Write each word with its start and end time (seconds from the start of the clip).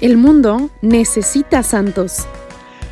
El 0.00 0.16
mundo 0.16 0.70
necesita 0.82 1.62
santos. 1.62 2.26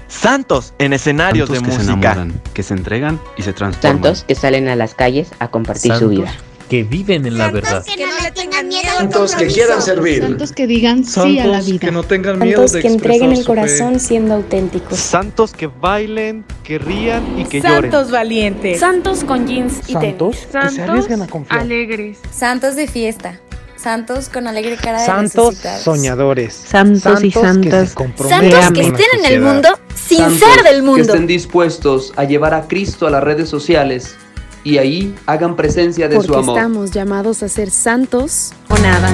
Santos 0.08 0.72
en 0.78 0.92
escenarios 0.94 1.48
Santos 1.48 1.62
de 1.62 1.68
que 1.68 1.76
se 1.76 1.90
música. 1.92 2.12
enamoran, 2.12 2.42
que 2.54 2.62
se 2.62 2.74
entregan 2.74 3.20
y 3.36 3.42
se 3.42 3.52
transforman. 3.52 4.02
Santos 4.02 4.24
que 4.26 4.34
salen 4.34 4.68
a 4.68 4.76
las 4.76 4.94
calles 4.94 5.28
a 5.38 5.48
compartir 5.48 5.94
su 5.94 6.08
vida. 6.08 6.32
que 6.68 6.82
viven 6.84 7.24
en 7.24 7.38
la 7.38 7.50
verdad. 7.50 7.82
que 7.84 7.96
no 8.06 8.12
le 8.22 8.30
tengan 8.30 8.68
miedo 8.68 8.88
Santos 8.98 9.34
que 9.34 9.46
quieran 9.46 9.80
servir. 9.80 10.22
Santos 10.22 10.52
que 10.52 10.66
digan 10.66 11.04
sí 11.04 11.38
a 11.38 11.46
la 11.46 11.60
vida. 11.62 11.78
que 11.78 11.90
no 11.90 12.02
tengan 12.02 12.38
miedo 12.38 12.56
Santos 12.58 12.72
de 12.72 12.82
que 12.82 12.88
entreguen 12.88 13.30
el 13.30 13.36
su 13.38 13.42
fe. 13.42 13.46
corazón 13.46 14.00
siendo 14.00 14.34
auténticos. 14.34 14.98
Santos 14.98 15.52
que 15.52 15.66
bailen, 15.66 16.44
que 16.64 16.78
rían 16.78 17.22
y 17.38 17.44
que 17.44 17.60
lloren. 17.62 17.90
Santos 17.90 18.10
valientes. 18.10 18.80
Santos 18.80 19.24
con 19.24 19.46
jeans 19.46 19.80
y 19.88 19.94
tenis. 19.94 20.46
que 20.52 20.70
se 20.70 20.82
arriesguen 20.82 21.22
a 21.22 21.26
confiar. 21.26 21.60
alegres. 21.60 22.18
Santos 22.30 22.76
de 22.76 22.86
fiesta. 22.86 23.40
Santos 23.78 24.28
con 24.28 24.46
alegre 24.48 24.76
cara 24.76 25.00
de 25.00 25.06
Santos 25.06 25.56
soñadores. 25.82 26.52
Santos 26.54 27.22
y 27.22 27.30
que 27.30 27.40
santas. 27.40 27.90
se 27.90 27.94
comprometen 27.94 28.50
Santos 28.52 28.72
que 28.72 28.80
estén 28.88 29.20
en 29.20 29.32
el 29.32 29.40
mundo 29.40 29.68
sin 29.94 30.18
Santos 30.18 30.38
ser 30.40 30.64
del 30.64 30.76
Que 30.76 30.82
mundo. 30.82 31.02
estén 31.02 31.26
dispuestos 31.26 32.12
a 32.16 32.24
llevar 32.24 32.54
a 32.54 32.66
Cristo 32.66 33.06
a 33.06 33.10
las 33.10 33.22
redes 33.22 33.48
sociales 33.48 34.16
y 34.64 34.78
ahí 34.78 35.14
hagan 35.26 35.54
presencia 35.54 36.08
de 36.08 36.16
Porque 36.16 36.32
su 36.32 36.38
amor. 36.38 36.58
estamos 36.58 36.90
llamados 36.90 37.42
a 37.42 37.48
ser 37.48 37.70
santos 37.70 38.52
o 38.68 38.76
nada. 38.78 39.10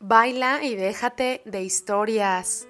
Baila 0.00 0.60
y 0.62 0.74
déjate 0.76 1.42
de 1.44 1.62
historias. 1.62 2.66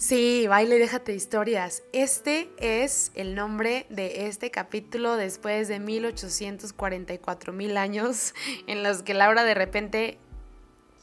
Sí, 0.00 0.46
baila 0.48 0.76
y 0.76 0.78
déjate 0.78 1.12
historias. 1.12 1.82
Este 1.92 2.50
es 2.56 3.12
el 3.14 3.34
nombre 3.34 3.84
de 3.90 4.28
este 4.28 4.50
capítulo 4.50 5.16
después 5.16 5.68
de 5.68 5.78
1844 5.78 7.52
mil 7.52 7.76
años 7.76 8.32
en 8.66 8.82
los 8.82 9.02
que 9.02 9.12
Laura 9.12 9.44
de 9.44 9.52
repente, 9.52 10.18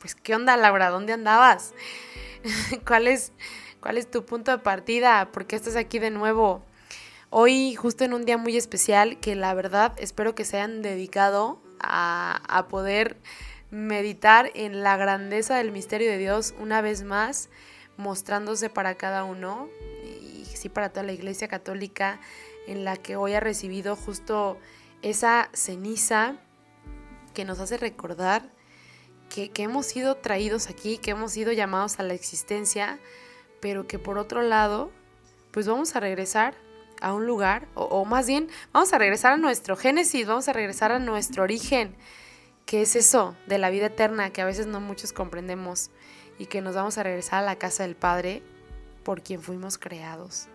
pues, 0.02 0.16
¿qué 0.16 0.34
onda 0.34 0.58
Laura? 0.58 0.90
¿Dónde 0.90 1.14
andabas? 1.14 1.76
¿Cuál 2.88 3.06
es, 3.06 3.34
cuál 3.82 4.00
es 4.00 4.10
tu 4.10 4.26
punto 4.26 4.50
de 4.50 4.58
partida? 4.58 5.32
¿Por 5.32 5.46
qué 5.46 5.56
estás 5.56 5.76
aquí 5.76 6.00
de 6.00 6.10
nuevo? 6.10 6.66
Hoy, 7.30 7.76
justo 7.76 8.04
en 8.04 8.16
un 8.16 8.26
día 8.26 8.40
muy 8.40 8.58
especial, 8.58 9.20
que 9.20 9.36
la 9.36 9.54
verdad 9.54 9.94
espero 10.00 10.34
que 10.34 10.44
se 10.44 10.58
hayan 10.58 10.82
dedicado 10.82 11.62
a, 11.80 12.42
a 12.50 12.68
poder 12.68 13.18
meditar 13.70 14.50
en 14.56 14.82
la 14.82 14.98
grandeza 14.98 15.56
del 15.56 15.72
misterio 15.72 16.10
de 16.10 16.18
Dios 16.18 16.56
una 16.58 16.82
vez 16.82 17.04
más, 17.04 17.50
mostrándose 17.98 18.70
para 18.70 18.96
cada 18.96 19.24
uno 19.24 19.68
y 20.04 20.46
sí 20.46 20.70
para 20.70 20.90
toda 20.90 21.04
la 21.04 21.14
Iglesia 21.14 21.48
Católica, 21.48 22.20
en 22.68 22.84
la 22.86 22.98
que 22.98 23.16
hoy 23.16 23.34
ha 23.34 23.40
recibido 23.40 23.96
justo 23.96 24.58
esa 25.02 25.50
ceniza 25.54 26.36
que 27.34 27.46
nos 27.46 27.60
hace 27.60 27.78
recordar 27.78 28.50
que, 29.30 29.50
que 29.50 29.64
hemos 29.64 29.86
sido 29.86 30.16
traídos 30.18 30.70
aquí, 30.70 30.98
que 30.98 31.12
hemos 31.12 31.32
sido 31.32 31.52
llamados 31.52 32.00
a 32.00 32.04
la 32.04 32.14
existencia, 32.14 33.00
pero 33.62 33.88
que 33.88 34.00
por 34.00 34.18
otro 34.18 34.42
lado, 34.42 34.92
pues 35.52 35.68
vamos 35.68 35.96
a 35.96 36.00
regresar 36.00 36.56
a 37.02 37.14
un 37.14 37.28
lugar, 37.28 37.68
o, 37.76 37.84
o 37.84 38.06
más 38.06 38.28
bien, 38.28 38.50
vamos 38.72 38.92
a 38.94 38.98
regresar 38.98 39.34
a 39.34 39.38
nuestro 39.38 39.76
génesis, 39.76 40.26
vamos 40.26 40.48
a 40.48 40.54
regresar 40.54 40.92
a 40.92 41.00
nuestro 41.00 41.44
origen, 41.44 41.96
que 42.66 42.82
es 42.82 42.96
eso 42.96 43.36
de 43.48 43.60
la 43.60 43.70
vida 43.70 43.88
eterna 43.88 44.32
que 44.32 44.42
a 44.42 44.46
veces 44.46 44.68
no 44.68 44.82
muchos 44.82 45.14
comprendemos 45.14 45.92
y 46.38 46.48
que 46.48 46.62
nos 46.62 46.76
vamos 46.76 46.98
a 46.98 47.04
regresar 47.04 47.44
a 47.44 47.46
la 47.46 47.58
casa 47.58 47.84
del 47.84 47.96
Padre 47.96 48.42
por 49.04 49.22
quien 49.22 49.42
fuimos 49.42 49.78
creados. 49.78 50.48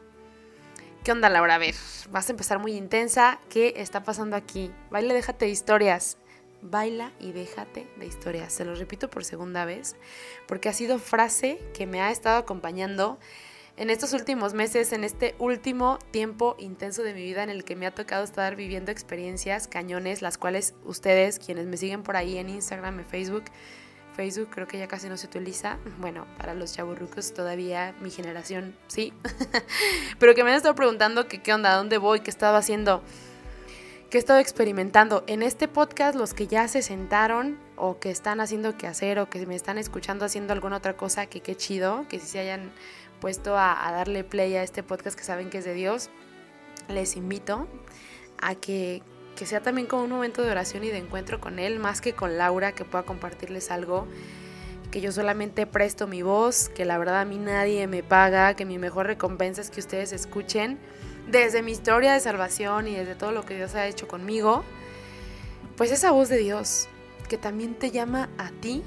¿Qué 1.05 1.11
onda, 1.11 1.29
Laura? 1.29 1.57
A 1.57 1.59
ver, 1.59 1.75
vas 2.11 2.29
a 2.29 2.33
empezar 2.33 2.61
muy 2.61 2.75
intensa. 2.75 3.41
¿Qué 3.49 3.75
está 3.77 4.05
pasando 4.05 4.37
aquí? 4.37 4.71
Baila, 4.91 5.15
déjate 5.15 5.47
de 5.47 5.51
historias. 5.51 6.17
Baila 6.63 7.11
y 7.19 7.33
déjate 7.33 7.89
de 7.97 8.07
historias. 8.07 8.53
Se 8.53 8.65
lo 8.65 8.75
repito 8.77 9.11
por 9.11 9.25
segunda 9.25 9.65
vez, 9.65 9.97
porque 10.47 10.69
ha 10.69 10.73
sido 10.73 11.01
frase 11.01 11.59
que 11.75 11.87
me 11.87 12.01
ha 12.01 12.13
estado 12.13 12.37
acompañando 12.39 13.19
en 13.77 13.91
estos 13.91 14.13
últimos 14.13 14.55
meses, 14.55 14.93
en 14.93 15.03
este 15.03 15.35
último 15.39 15.99
tiempo 16.11 16.57
intenso 16.59 17.03
de 17.03 17.15
mi 17.15 17.23
vida 17.23 17.43
en 17.43 17.51
el 17.51 17.65
que 17.65 17.75
me 17.75 17.87
ha 17.87 17.95
tocado 17.95 18.23
estar 18.23 18.55
viviendo 18.55 18.93
experiencias 18.93 19.67
cañones, 19.67 20.23
las 20.23 20.39
cuales 20.39 20.75
ustedes, 20.85 21.39
quienes 21.39 21.67
me 21.67 21.77
siguen 21.77 22.03
por 22.03 22.17
ahí 22.17 22.39
en 22.39 22.49
Instagram, 22.49 23.01
en 23.01 23.07
Facebook, 23.07 23.45
Facebook 24.15 24.51
creo 24.51 24.67
que 24.67 24.79
ya 24.79 24.89
casi 24.89 25.09
no 25.09 25.17
se 25.17 25.27
utiliza. 25.27 25.79
Bueno, 25.99 26.27
para 26.39 26.55
los 26.55 26.73
chaburrucos 26.75 27.33
todavía 27.35 27.95
mi 28.01 28.11
generación 28.11 28.77
sí. 28.87 29.13
Pero 30.19 30.35
que 30.35 30.45
me 30.45 30.51
han 30.51 30.57
estado 30.57 30.75
preguntando 30.75 31.29
que 31.29 31.43
qué 31.43 31.53
onda, 31.53 31.77
dónde 31.77 31.99
voy, 31.99 32.21
qué 32.21 32.31
estaba 32.31 32.59
haciendo, 32.59 33.03
qué 34.11 34.19
he 34.19 34.21
estado 34.21 34.39
experimentando. 34.39 35.25
En 35.27 35.43
este 35.43 35.69
podcast, 35.69 36.17
los 36.17 36.35
que 36.35 36.47
ya 36.47 36.69
se 36.69 36.83
sentaron 36.83 37.59
o 37.77 37.99
que 37.99 38.11
están 38.11 38.41
haciendo 38.41 38.77
qué 38.77 38.87
hacer 38.87 39.19
o 39.19 39.29
que 39.29 39.47
me 39.47 39.57
están 39.57 39.79
escuchando 39.79 40.25
haciendo 40.25 40.53
alguna 40.53 40.77
otra 40.77 40.97
cosa, 40.97 41.27
que 41.27 41.41
qué 41.41 41.57
chido, 41.57 42.07
que 42.09 42.19
si 42.19 42.27
se 42.27 42.41
hayan 42.41 42.73
puesto 43.21 43.57
a, 43.57 43.87
a 43.87 43.93
darle 43.93 44.25
play 44.25 44.57
a 44.57 44.63
este 44.63 44.83
podcast 44.83 45.17
que 45.17 45.25
saben 45.25 45.49
que 45.49 45.59
es 45.59 45.65
de 45.65 45.75
Dios, 45.75 46.11
les 46.89 47.17
invito 47.17 47.69
a 48.43 48.57
que, 48.57 49.03
que 49.37 49.47
sea 49.47 49.61
también 49.61 49.87
como 49.87 50.05
un 50.05 50.11
momento 50.11 50.43
de 50.43 50.51
oración 50.51 50.85
y 50.85 50.89
de 50.89 50.99
encuentro 50.99 51.41
con 51.41 51.59
Él, 51.59 51.79
más 51.79 52.01
que 52.01 52.13
con 52.13 52.39
Laura, 52.39 52.73
que 52.73 52.85
pueda 52.85 53.05
compartirles 53.05 53.71
algo, 53.71 54.07
que 54.91 55.01
yo 55.01 55.11
solamente 55.13 55.67
presto 55.67 56.07
mi 56.07 56.23
voz, 56.23 56.69
que 56.69 56.85
la 56.85 56.99
verdad 56.99 57.21
a 57.21 57.25
mí 57.25 57.39
nadie 57.39 57.87
me 57.87 58.03
paga, 58.03 58.55
que 58.55 58.65
mi 58.65 58.79
mejor 58.79 59.07
recompensa 59.07 59.61
es 59.61 59.71
que 59.71 59.81
ustedes 59.81 60.13
escuchen 60.13 60.79
desde 61.29 61.63
mi 61.63 61.73
historia 61.73 62.13
de 62.13 62.21
salvación 62.21 62.89
y 62.89 62.95
desde 62.95 63.15
todo 63.15 63.33
lo 63.33 63.45
que 63.45 63.57
Dios 63.57 63.75
ha 63.75 63.87
hecho 63.87 64.07
conmigo, 64.07 64.65
pues 65.77 65.91
esa 65.93 66.11
voz 66.11 66.29
de 66.29 66.39
Dios 66.39 66.89
que 67.29 67.39
también 67.39 67.75
te 67.75 67.91
llama 67.91 68.29
a 68.37 68.51
ti, 68.51 68.83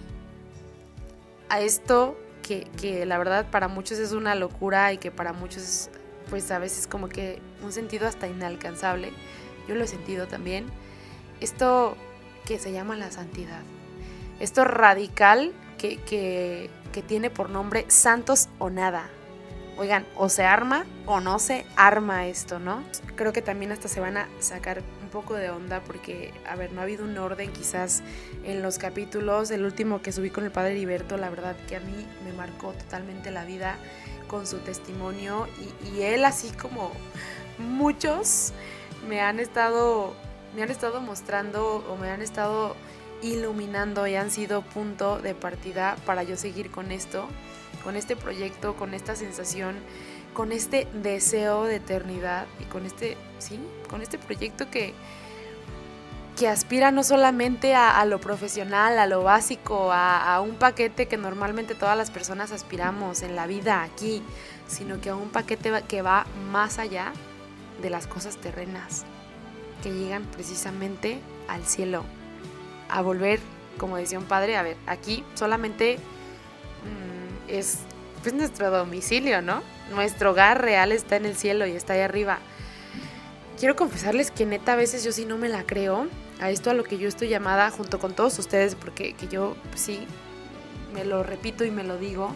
a 1.50 1.62
esto 1.62 2.18
que, 2.44 2.68
que 2.80 3.06
la 3.06 3.18
verdad 3.18 3.50
para 3.50 3.68
muchos 3.68 3.98
es 3.98 4.12
una 4.12 4.36
locura 4.36 4.94
y 4.94 4.98
que 5.00 5.10
para 5.10 5.34
muchos 5.34 5.64
es 5.64 5.90
pues 6.30 6.50
a 6.52 6.60
veces 6.60 6.88
como 6.88 7.10
que 7.10 7.40
un 7.64 7.72
sentido 7.72 8.08
hasta 8.08 8.28
inalcanzable. 8.28 9.12
Yo 9.68 9.76
lo 9.76 9.84
he 9.84 9.88
sentido 9.88 10.28
también. 10.28 10.66
Esto 11.42 11.98
que 12.46 12.60
se 12.60 12.72
llama 12.72 12.96
la 12.96 13.12
santidad. 13.12 13.62
Esto 14.40 14.64
radical 14.64 15.54
que, 15.78 15.98
que, 15.98 16.70
que 16.92 17.02
tiene 17.02 17.30
por 17.30 17.50
nombre 17.50 17.86
santos 17.88 18.50
o 18.60 18.70
nada. 18.70 19.10
Oigan, 19.78 20.06
o 20.16 20.30
se 20.30 20.46
arma 20.46 20.86
o 21.06 21.20
no 21.20 21.38
se 21.38 21.66
arma 21.76 22.28
esto, 22.28 22.60
¿no? 22.60 22.82
Creo 23.16 23.34
que 23.34 23.42
también 23.42 23.74
hasta 23.74 23.90
se 23.90 24.00
van 24.00 24.16
a 24.16 24.30
sacar 24.40 24.82
un 25.02 25.10
poco 25.10 25.34
de 25.34 25.50
onda 25.50 25.82
porque, 25.82 26.34
a 26.48 26.56
ver, 26.56 26.72
no 26.72 26.80
ha 26.80 26.84
habido 26.84 27.04
un 27.04 27.18
orden 27.18 27.52
quizás 27.52 28.02
en 28.46 28.62
los 28.62 28.78
capítulos. 28.78 29.52
El 29.52 29.66
último 29.66 30.02
que 30.02 30.14
subí 30.14 30.30
con 30.30 30.46
el 30.46 30.52
padre 30.52 30.72
Heriberto, 30.72 31.18
la 31.18 31.30
verdad 31.30 31.58
que 31.68 31.76
a 31.76 31.82
mí 31.82 32.08
me 32.24 32.32
marcó 32.32 32.72
totalmente 32.72 33.32
la 33.32 33.44
vida 33.44 33.76
con 34.28 34.48
su 34.48 34.60
testimonio 34.60 35.48
y, 35.84 35.90
y 35.90 36.02
él 36.04 36.24
así 36.24 36.52
como 36.52 36.92
muchos 37.58 38.54
me 39.08 39.22
han 39.22 39.40
estado 39.40 40.14
me 40.56 40.64
han 40.64 40.72
estado 40.72 41.02
mostrando 41.02 41.84
o 41.90 41.98
me 41.98 42.10
han 42.10 42.22
estado 42.22 42.76
iluminando 43.22 44.08
y 44.08 44.16
han 44.16 44.32
sido 44.32 44.62
punto 44.62 45.20
de 45.20 45.36
partida 45.36 45.96
para 46.06 46.24
yo 46.24 46.38
seguir 46.38 46.72
con 46.72 46.92
esto, 46.92 47.28
con 47.84 47.96
este 47.96 48.16
proyecto, 48.16 48.76
con 48.76 48.94
esta 48.94 49.16
sensación, 49.16 49.76
con 50.34 50.52
este 50.52 50.88
deseo 50.94 51.66
de 51.66 51.78
eternidad 51.78 52.46
y 52.60 52.66
con 52.66 52.86
este, 52.86 53.18
sí, 53.40 53.60
con 53.90 54.02
este 54.02 54.18
proyecto 54.18 54.70
que, 54.70 54.94
que 56.38 56.48
aspira 56.48 56.92
no 56.92 57.04
solamente 57.04 57.76
a, 57.76 58.04
lo 58.06 58.20
profesional, 58.20 58.98
a 59.00 59.08
lo 59.08 59.24
básico, 59.24 59.92
a, 59.92 60.36
a, 60.36 60.42
un 60.42 60.56
paquete 60.56 61.08
que 61.08 61.18
normalmente 61.18 61.76
todas 61.76 61.98
las 61.98 62.12
personas 62.12 62.52
aspiramos 62.52 63.22
en 63.24 63.36
la 63.36 63.48
vida 63.48 63.84
aquí, 63.84 64.22
sino 64.68 65.02
que 65.02 65.10
a 65.10 65.16
un 65.16 65.30
paquete 65.30 65.84
que 65.88 66.02
va 66.02 66.26
más 66.52 66.80
allá 66.80 67.14
de 67.82 67.90
las 67.90 68.08
cosas 68.08 68.38
terrenas, 68.38 69.06
que 69.84 69.92
llegan 69.92 70.24
precisamente 70.24 71.20
al 71.48 71.66
cielo, 71.66 72.04
a 72.90 73.02
volver, 73.02 73.40
como 73.78 73.98
decía 73.98 74.20
un 74.20 74.26
padre, 74.26 74.58
a 74.58 74.64
ver, 74.64 74.78
aquí 74.88 75.24
solamente 75.36 75.98
mmm, 76.84 77.50
es 77.50 77.80
pues, 78.22 78.34
nuestro 78.34 78.72
domicilio, 78.72 79.42
¿no? 79.42 79.62
Nuestro 79.92 80.32
hogar 80.32 80.62
real 80.62 80.92
está 80.92 81.16
en 81.16 81.26
el 81.26 81.36
cielo 81.36 81.68
y 81.68 81.72
está 81.72 81.94
ahí 81.94 82.00
arriba. 82.00 82.40
Quiero 83.60 83.76
confesarles 83.76 84.32
que 84.32 84.46
neta 84.46 84.74
a 84.74 84.76
veces 84.76 85.04
yo 85.04 85.12
sí 85.12 85.26
no 85.26 85.38
me 85.38 85.48
la 85.48 85.64
creo 85.64 86.08
a 86.42 86.50
esto 86.50 86.70
a 86.70 86.74
lo 86.74 86.84
que 86.84 86.98
yo 86.98 87.08
estoy 87.08 87.30
llamada 87.30 87.70
junto 87.70 88.00
con 88.00 88.14
todos 88.14 88.38
ustedes, 88.40 88.76
porque 88.76 89.14
que 89.14 89.28
yo 89.28 89.56
pues, 89.70 89.82
sí 89.82 90.08
me 90.94 91.06
lo 91.06 91.24
repito 91.24 91.64
y 91.66 91.72
me 91.72 91.84
lo 91.84 91.98
digo. 91.98 92.34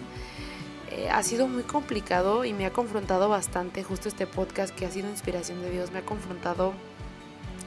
Eh, 0.91 1.07
ha 1.11 1.21
sido 1.21 1.47
muy 1.47 1.61
complicado 1.63 2.45
y 2.45 2.53
me 2.53 2.65
ha 2.65 2.73
confrontado 2.73 3.29
bastante 3.29 3.83
justo 3.83 4.09
este 4.09 4.25
podcast 4.25 4.73
que 4.75 4.87
ha 4.87 4.91
sido 4.91 5.07
inspiración 5.07 5.61
de 5.61 5.69
Dios, 5.69 5.91
me 5.91 5.99
ha 5.99 6.05
confrontado 6.05 6.73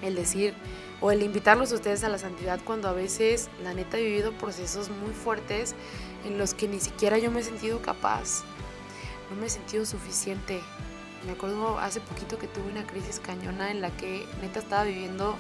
el 0.03 0.17
decir 0.17 0.55
o 1.01 1.13
el 1.13 1.23
invitarlos 1.23 1.71
a 1.71 1.77
ustedes 1.77 2.03
a 2.03 2.09
la 2.09 2.19
santidad 2.19 2.59
cuando 2.65 2.89
a 2.89 2.93
veces 2.93 3.49
la 3.63 3.75
neta 3.75 3.97
he 3.97 4.03
vivido 4.03 4.33
procesos 4.33 4.91
muy 4.91 5.13
fuertes 5.13 5.77
en 6.25 6.37
los 6.37 6.55
que 6.55 6.67
ni 6.67 6.81
siquiera 6.81 7.17
yo 7.19 7.31
me 7.31 7.41
he 7.41 7.45
sentido 7.45 7.81
capaz, 7.81 8.43
no 9.31 9.37
me 9.37 9.47
he 9.47 9.51
sentido 9.51 9.87
suficiente. 9.87 10.61
Me 11.25 11.33
acuerdo 11.33 11.79
hace 11.79 12.01
poquito 12.01 12.37
que 12.37 12.49
tuve 12.49 12.73
una 12.73 12.85
crisis 12.85 13.21
cañona 13.21 13.71
en 13.71 13.81
la 13.81 13.91
que 13.97 14.27
neta 14.41 14.59
estaba 14.59 14.83
viviendo 14.83 15.37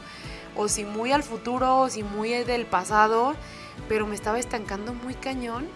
o 0.54 0.68
si 0.68 0.84
muy 0.84 1.10
al 1.10 1.24
futuro, 1.24 1.80
o 1.80 1.90
si 1.90 2.04
muy 2.04 2.30
del 2.44 2.66
pasado, 2.66 3.34
pero 3.88 4.06
me 4.06 4.14
estaba 4.14 4.38
estancando 4.38 4.94
muy 4.94 5.14
cañón. 5.14 5.66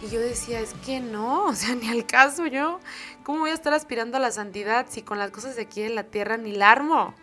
Y 0.00 0.10
yo 0.10 0.20
decía, 0.20 0.60
es 0.60 0.74
que 0.86 1.00
no, 1.00 1.44
o 1.46 1.54
sea, 1.54 1.74
ni 1.74 1.88
al 1.88 2.06
caso 2.06 2.46
yo. 2.46 2.80
¿Cómo 3.24 3.40
voy 3.40 3.50
a 3.50 3.54
estar 3.54 3.74
aspirando 3.74 4.16
a 4.16 4.20
la 4.20 4.30
santidad 4.30 4.86
si 4.88 5.02
con 5.02 5.18
las 5.18 5.30
cosas 5.30 5.56
de 5.56 5.62
aquí 5.62 5.82
en 5.82 5.94
la 5.94 6.04
tierra 6.04 6.36
ni 6.36 6.52
la 6.52 6.70
armo? 6.70 7.14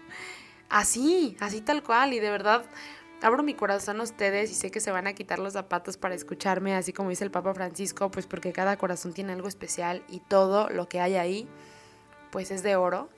Así, 0.69 1.37
así 1.39 1.61
tal 1.61 1.83
cual. 1.83 2.13
Y 2.13 2.19
de 2.19 2.29
verdad, 2.29 2.65
abro 3.21 3.43
mi 3.43 3.53
corazón 3.53 3.99
a 4.01 4.03
ustedes 4.03 4.51
y 4.51 4.55
sé 4.55 4.71
que 4.71 4.79
se 4.79 4.91
van 4.91 5.07
a 5.07 5.13
quitar 5.13 5.39
los 5.39 5.53
zapatos 5.53 5.97
para 5.97 6.15
escucharme, 6.15 6.75
así 6.75 6.93
como 6.93 7.09
dice 7.09 7.23
el 7.23 7.31
Papa 7.31 7.53
Francisco, 7.53 8.11
pues 8.11 8.27
porque 8.27 8.51
cada 8.51 8.77
corazón 8.77 9.13
tiene 9.13 9.33
algo 9.33 9.47
especial 9.47 10.03
y 10.09 10.19
todo 10.19 10.69
lo 10.69 10.87
que 10.89 10.99
hay 10.99 11.15
ahí, 11.15 11.47
pues 12.31 12.51
es 12.51 12.61
de 12.61 12.75
oro. 12.75 13.09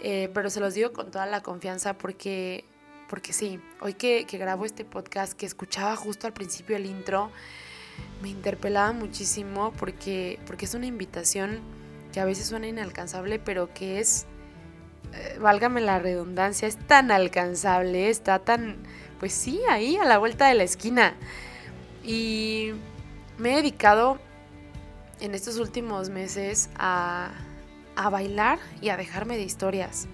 Eh, 0.00 0.30
pero 0.34 0.50
se 0.50 0.60
los 0.60 0.74
digo 0.74 0.92
con 0.92 1.10
toda 1.10 1.24
la 1.26 1.42
confianza 1.42 1.96
porque, 1.96 2.66
porque 3.08 3.32
sí, 3.32 3.58
hoy 3.80 3.94
que, 3.94 4.26
que 4.26 4.36
grabo 4.36 4.66
este 4.66 4.84
podcast, 4.84 5.32
que 5.32 5.46
escuchaba 5.46 5.96
justo 5.96 6.26
al 6.26 6.34
principio 6.34 6.76
el 6.76 6.84
intro, 6.84 7.30
me 8.22 8.28
interpelaba 8.28 8.92
muchísimo 8.92 9.72
porque, 9.78 10.38
porque 10.46 10.64
es 10.64 10.74
una 10.74 10.86
invitación 10.86 11.60
que 12.12 12.20
a 12.20 12.24
veces 12.24 12.46
suena 12.46 12.66
inalcanzable, 12.66 13.38
pero 13.38 13.72
que 13.72 14.00
es, 14.00 14.26
eh, 15.12 15.38
válgame 15.40 15.80
la 15.80 15.98
redundancia, 15.98 16.66
es 16.66 16.76
tan 16.76 17.10
alcanzable, 17.10 18.08
está 18.08 18.38
tan, 18.38 18.76
pues 19.20 19.32
sí, 19.32 19.60
ahí 19.68 19.96
a 19.96 20.04
la 20.04 20.18
vuelta 20.18 20.48
de 20.48 20.54
la 20.54 20.64
esquina. 20.64 21.14
Y 22.02 22.72
me 23.38 23.52
he 23.52 23.56
dedicado 23.56 24.18
en 25.20 25.34
estos 25.34 25.58
últimos 25.58 26.08
meses 26.08 26.70
a, 26.76 27.32
a 27.96 28.10
bailar 28.10 28.58
y 28.80 28.90
a 28.90 28.96
dejarme 28.96 29.36
de 29.36 29.42
historias. 29.42 30.08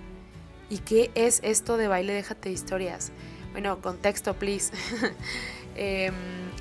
¿Y 0.70 0.78
qué 0.78 1.10
es 1.14 1.40
esto 1.42 1.76
de 1.76 1.86
baile 1.86 2.14
déjate 2.14 2.48
de 2.48 2.54
historias? 2.54 3.12
Bueno, 3.52 3.80
contexto, 3.80 4.34
please. 4.34 4.72
Em, 5.74 6.12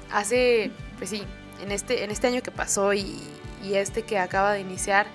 hace, 0.10 0.72
pues 1.02 1.10
sí, 1.10 1.24
en 1.64 1.72
este, 1.72 2.04
en 2.04 2.12
este 2.12 2.28
año 2.28 2.44
que 2.44 2.52
pasó 2.52 2.94
y, 2.94 3.20
este 3.64 4.04
que 4.04 4.20
acaba 4.20 4.54
de 4.54 4.60
iniciar, 4.60 5.08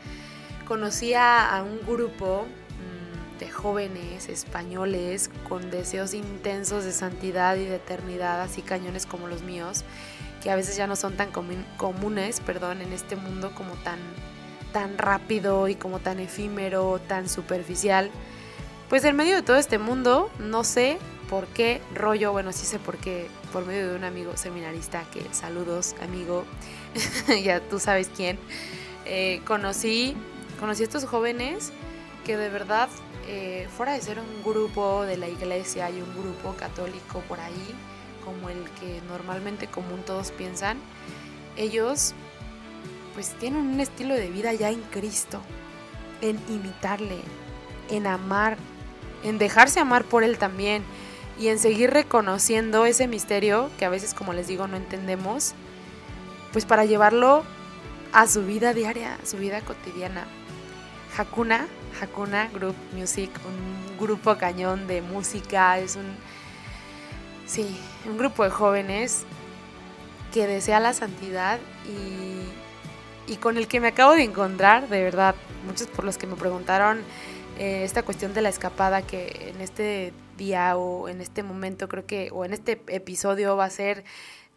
conocí 0.67 1.15
a, 1.15 1.57
a 1.57 1.63
un 1.63 1.79
grupo 1.87 2.45
mm, 2.45 3.39
de 3.39 3.49
jóvenes 3.49 4.29
españoles 4.29 5.31
con 5.49 5.71
deseos 5.71 6.13
intensos 6.13 6.83
de 6.83 6.91
santidad 6.91 7.55
y 7.55 7.67
de 7.67 7.77
eternidad, 7.77 8.41
así 8.41 8.63
cañones 8.63 9.07
como 9.07 9.29
los 9.29 9.43
míos, 9.43 9.85
que 10.43 10.51
a 10.51 10.57
veces 10.57 10.77
ya 10.77 10.89
no 10.89 10.97
son 10.97 11.17
tan 11.17 11.31
comunes, 11.77 12.41
perdón, 12.41 12.83
en 12.83 12.93
este 12.93 13.15
mundo 13.15 13.53
como 13.55 13.75
tan, 13.85 14.01
tan 14.73 14.99
rápido 14.99 15.69
y 15.69 15.77
como 15.77 16.01
tan 16.01 16.19
efímero, 16.19 17.01
tan 17.07 17.29
superficial. 17.29 18.11
Pues 18.89 19.05
en 19.05 19.15
medio 19.15 19.37
de 19.37 19.43
todo 19.43 19.57
este 19.57 19.79
mundo, 19.79 20.33
no 20.41 20.65
sé 20.65 20.99
por 21.31 21.47
qué 21.47 21.81
rollo, 21.95 22.33
bueno, 22.33 22.53
sí 22.53 22.67
sé 22.67 22.81
por 22.81 22.97
qué, 22.97 23.29
por 23.53 23.67
medio 23.67 23.89
de 23.91 23.97
un 23.97 24.05
amigo 24.05 24.37
seminarista, 24.37 25.05
que 25.13 25.23
saludos, 25.33 25.95
amigo, 26.03 26.45
ya 27.43 27.61
tú 27.61 27.79
sabes 27.79 28.11
quién, 28.15 28.39
eh, 29.05 29.41
conocí, 29.45 30.17
conocí 30.59 30.83
a 30.83 30.87
estos 30.87 31.05
jóvenes 31.05 31.73
que 32.25 32.37
de 32.37 32.49
verdad, 32.49 32.89
eh, 33.29 33.69
fuera 33.77 33.93
de 33.93 34.01
ser 34.01 34.19
un 34.19 34.43
grupo 34.45 35.03
de 35.03 35.17
la 35.17 35.29
iglesia 35.29 35.91
y 35.91 36.01
un 36.01 36.13
grupo 36.13 36.55
católico 36.57 37.21
por 37.29 37.39
ahí, 37.41 37.75
como 38.25 38.49
el 38.49 38.65
que 38.81 39.01
normalmente 39.09 39.69
común 39.69 40.03
todos 40.05 40.33
piensan, 40.33 40.79
ellos 41.57 42.15
pues 43.15 43.31
tienen 43.39 43.61
un 43.61 43.81
estilo 43.81 44.15
de 44.15 44.29
vida 44.29 44.53
ya 44.53 44.71
en 44.71 44.83
Cristo, 44.91 45.41
en 46.21 46.39
imitarle, 46.49 47.21
en 47.89 48.07
amar, 48.07 48.59
en 49.23 49.39
dejarse 49.39 49.81
amar 49.81 50.05
por 50.05 50.25
Él 50.25 50.37
también 50.37 50.83
y 51.39 51.49
en 51.49 51.59
seguir 51.59 51.91
reconociendo 51.91 52.87
ese 52.87 53.09
misterio 53.09 53.71
que 53.79 53.85
a 53.85 53.89
veces, 53.89 54.15
como 54.15 54.33
les 54.33 54.47
digo, 54.47 54.67
no 54.67 54.77
entendemos, 54.77 55.55
pues 56.53 56.65
para 56.65 56.85
llevarlo 56.85 57.45
a 58.13 58.27
su 58.27 58.45
vida 58.45 58.73
diaria, 58.73 59.19
a 59.23 59.27
su 59.27 59.37
vida 59.37 59.61
cotidiana. 59.61 60.27
Hakuna, 61.17 61.67
Hakuna 62.01 62.49
Group 62.49 62.77
Music, 62.95 63.31
un 63.47 63.99
grupo 63.99 64.37
cañón 64.37 64.87
de 64.87 65.03
música, 65.03 65.79
es 65.79 65.97
un, 65.97 66.17
sí, 67.47 67.79
un 68.07 68.17
grupo 68.17 68.45
de 68.45 68.51
jóvenes 68.51 69.25
que 70.33 70.47
desea 70.47 70.81
la 70.81 70.93
santidad 70.93 71.59
y, 71.87 73.33
y 73.33 73.37
con 73.37 73.57
el 73.57 73.69
que 73.69 73.81
me 73.81 73.89
acabo 73.89 74.13
de 74.13 74.23
encontrar, 74.23 74.89
de 74.89 75.03
verdad, 75.03 75.35
muchos 75.67 75.89
por 75.89 76.05
los 76.05 76.19
que 76.19 76.27
me 76.27 76.37
preguntaron 76.37 77.01
eh, 77.59 77.85
esta 77.85 78.03
cuestión 78.03 78.35
de 78.35 78.43
la 78.43 78.49
escapada 78.49 79.03
que 79.03 79.53
en 79.55 79.61
este 79.61 80.13
día 80.37 80.77
o 80.77 81.09
en 81.09 81.21
este 81.21 81.43
momento 81.43 81.89
creo 81.89 82.07
que, 82.07 82.31
o 82.33 82.45
en 82.45 82.53
este 82.53 82.81
episodio 82.89 83.57
va 83.57 83.65
a 83.65 83.71
ser 83.71 84.05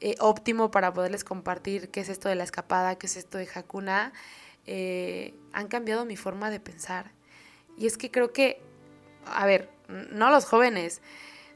eh, 0.02 0.16
óptimo 0.20 0.72
para 0.72 0.94
poderles 0.94 1.24
compartir 1.24 1.90
qué 1.90 2.02
es 2.02 2.10
esto 2.10 2.30
de 2.30 2.36
la 2.36 2.44
escapada, 2.44 2.98
qué 2.98 3.08
es 3.08 3.18
esto 3.18 3.38
de 3.38 3.48
Hakuna, 3.54 4.14
eh, 4.66 5.34
han 5.52 5.68
cambiado 5.68 6.06
mi 6.06 6.16
forma 6.16 6.50
de 6.50 6.60
pensar. 6.60 7.12
Y 7.78 7.88
es 7.88 7.98
que 7.98 8.12
creo 8.12 8.32
que, 8.32 8.62
a 9.26 9.46
ver, 9.46 9.70
no 9.88 10.30
los 10.30 10.46
jóvenes, 10.46 11.02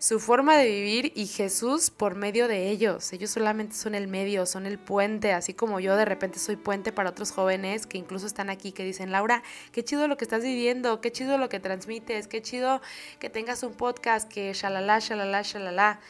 su 0.04 0.20
forma 0.20 0.58
de 0.58 0.68
vivir 0.68 1.14
y 1.16 1.28
Jesús 1.28 1.90
por 1.90 2.16
medio 2.16 2.50
de 2.50 2.70
ellos. 2.70 3.14
Ellos 3.14 3.30
solamente 3.30 3.74
son 3.74 3.96
el 3.96 4.10
medio, 4.10 4.46
son 4.46 4.66
el 4.66 4.78
puente, 4.78 5.32
así 5.32 5.54
como 5.54 5.80
yo 5.80 5.96
de 5.96 6.04
repente 6.04 6.40
soy 6.40 6.58
puente 6.58 6.92
para 6.92 7.12
otros 7.12 7.32
jóvenes 7.32 7.88
que 7.88 7.98
incluso 7.98 8.28
están 8.28 8.50
aquí, 8.50 8.74
que 8.74 8.84
dicen, 8.84 9.14
Laura, 9.14 9.44
qué 9.72 9.82
chido 9.82 10.10
lo 10.10 10.18
que 10.18 10.26
estás 10.26 10.44
viviendo, 10.44 11.00
qué 11.00 11.14
chido 11.14 11.38
lo 11.38 11.48
que 11.48 11.62
transmites, 11.62 12.28
qué 12.28 12.42
chido 12.42 12.82
que 13.20 13.30
tengas 13.30 13.64
un 13.64 13.76
podcast, 13.76 14.30
que 14.30 14.52
shalala, 14.52 15.00
shalala, 15.00 15.42
shalala. 15.42 16.02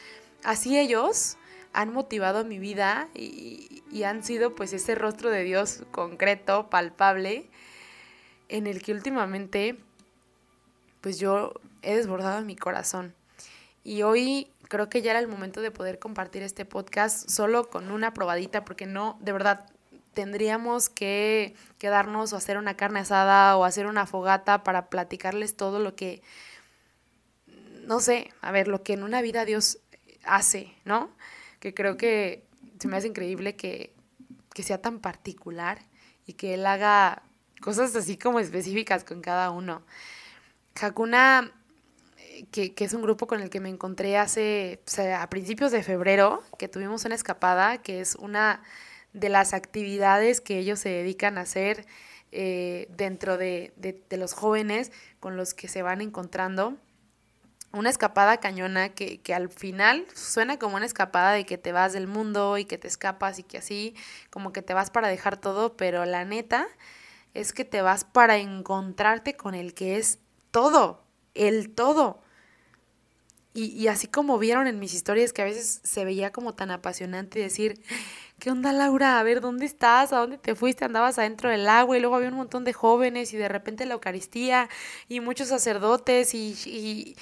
Así 0.42 0.76
ellos 0.76 1.36
han 1.72 1.92
motivado 1.92 2.44
mi 2.44 2.58
vida 2.58 3.08
y, 3.14 3.84
y 3.92 4.02
han 4.02 4.24
sido 4.24 4.56
pues 4.56 4.72
ese 4.72 4.96
rostro 4.96 5.30
de 5.30 5.44
Dios 5.44 5.84
concreto, 5.92 6.68
palpable, 6.68 7.48
en 8.48 8.66
el 8.66 8.82
que 8.82 8.90
últimamente 8.90 9.76
pues 11.00 11.20
yo 11.20 11.52
he 11.82 11.94
desbordado 11.94 12.44
mi 12.44 12.56
corazón. 12.56 13.14
Y 13.84 14.02
hoy 14.02 14.50
creo 14.68 14.88
que 14.88 15.02
ya 15.02 15.10
era 15.10 15.20
el 15.20 15.28
momento 15.28 15.60
de 15.60 15.70
poder 15.70 15.98
compartir 15.98 16.42
este 16.42 16.64
podcast 16.64 17.28
solo 17.28 17.68
con 17.68 17.92
una 17.92 18.14
probadita, 18.14 18.64
porque 18.64 18.86
no, 18.86 19.18
de 19.20 19.32
verdad, 19.32 19.66
tendríamos 20.14 20.88
que 20.88 21.54
quedarnos 21.78 22.32
o 22.32 22.36
hacer 22.36 22.56
una 22.56 22.76
carne 22.76 23.00
asada 23.00 23.56
o 23.58 23.64
hacer 23.64 23.86
una 23.86 24.06
fogata 24.06 24.64
para 24.64 24.88
platicarles 24.88 25.54
todo 25.56 25.80
lo 25.80 25.94
que, 25.94 26.22
no 27.86 28.00
sé, 28.00 28.32
a 28.40 28.50
ver, 28.52 28.68
lo 28.68 28.82
que 28.82 28.94
en 28.94 29.02
una 29.02 29.20
vida 29.20 29.44
Dios 29.44 29.78
hace, 30.24 30.72
¿no? 30.84 31.10
Que 31.60 31.74
creo 31.74 31.98
que 31.98 32.46
se 32.80 32.88
me 32.88 32.96
hace 32.96 33.08
increíble 33.08 33.54
que, 33.56 33.92
que 34.54 34.62
sea 34.62 34.80
tan 34.80 35.00
particular 35.00 35.82
y 36.26 36.32
que 36.32 36.54
Él 36.54 36.64
haga 36.64 37.22
cosas 37.60 37.94
así 37.96 38.16
como 38.16 38.40
específicas 38.40 39.04
con 39.04 39.20
cada 39.20 39.50
uno. 39.50 39.82
Hakuna 40.80 41.52
que, 42.50 42.74
es 42.76 42.92
un 42.92 43.02
grupo 43.02 43.26
con 43.26 43.40
el 43.40 43.50
que 43.50 43.60
me 43.60 43.68
encontré 43.68 44.16
hace, 44.16 44.80
a 45.16 45.28
principios 45.30 45.72
de 45.72 45.82
febrero, 45.82 46.42
que 46.58 46.68
tuvimos 46.68 47.04
una 47.04 47.14
escapada, 47.14 47.78
que 47.78 48.00
es 48.00 48.14
una 48.16 48.62
de 49.12 49.28
las 49.28 49.54
actividades 49.54 50.40
que 50.40 50.58
ellos 50.58 50.80
se 50.80 50.88
dedican 50.88 51.38
a 51.38 51.42
hacer 51.42 51.86
eh, 52.32 52.88
dentro 52.90 53.38
de, 53.38 53.72
los 54.10 54.32
jóvenes 54.32 54.92
con 55.20 55.36
los 55.36 55.54
que 55.54 55.68
se 55.68 55.82
van 55.82 56.00
encontrando. 56.00 56.76
Una 57.72 57.90
escapada 57.90 58.38
cañona 58.38 58.90
que, 58.90 59.20
que 59.20 59.34
al 59.34 59.48
final 59.48 60.06
suena 60.14 60.58
como 60.58 60.76
una 60.76 60.86
escapada 60.86 61.32
de 61.32 61.44
que 61.44 61.58
te 61.58 61.72
vas 61.72 61.92
del 61.92 62.06
mundo 62.06 62.56
y 62.58 62.64
que 62.64 62.78
te 62.78 62.86
escapas 62.86 63.38
y 63.38 63.42
que 63.42 63.58
así, 63.58 63.96
como 64.30 64.52
que 64.52 64.62
te 64.62 64.74
vas 64.74 64.90
para 64.90 65.08
dejar 65.08 65.36
todo, 65.36 65.76
pero 65.76 66.04
la 66.04 66.24
neta 66.24 66.66
es 67.34 67.52
que 67.52 67.64
te 67.64 67.82
vas 67.82 68.04
para 68.04 68.36
encontrarte 68.36 69.36
con 69.36 69.54
el 69.54 69.74
que 69.74 69.96
es 69.96 70.20
todo, 70.52 71.04
el 71.34 71.74
todo. 71.74 72.23
Y, 73.56 73.86
así 73.86 74.08
como 74.08 74.36
vieron 74.38 74.66
en 74.66 74.80
mis 74.80 74.94
historias 74.94 75.32
que 75.32 75.40
a 75.40 75.44
veces 75.44 75.80
se 75.84 76.04
veía 76.04 76.32
como 76.32 76.54
tan 76.54 76.72
apasionante 76.72 77.38
decir, 77.38 77.80
¿qué 78.40 78.50
onda 78.50 78.72
Laura? 78.72 79.20
A 79.20 79.22
ver, 79.22 79.40
¿dónde 79.40 79.64
estás? 79.64 80.12
¿A 80.12 80.18
dónde 80.18 80.38
te 80.38 80.56
fuiste? 80.56 80.84
Andabas 80.84 81.20
adentro 81.20 81.50
del 81.50 81.68
agua 81.68 81.96
y 81.96 82.00
luego 82.00 82.16
había 82.16 82.30
un 82.30 82.34
montón 82.34 82.64
de 82.64 82.72
jóvenes 82.72 83.32
y 83.32 83.36
de 83.36 83.48
repente 83.48 83.86
la 83.86 83.94
Eucaristía 83.94 84.68
y 85.08 85.20
muchos 85.20 85.48
sacerdotes 85.48 86.34
y, 86.34 86.56
y 86.66 87.16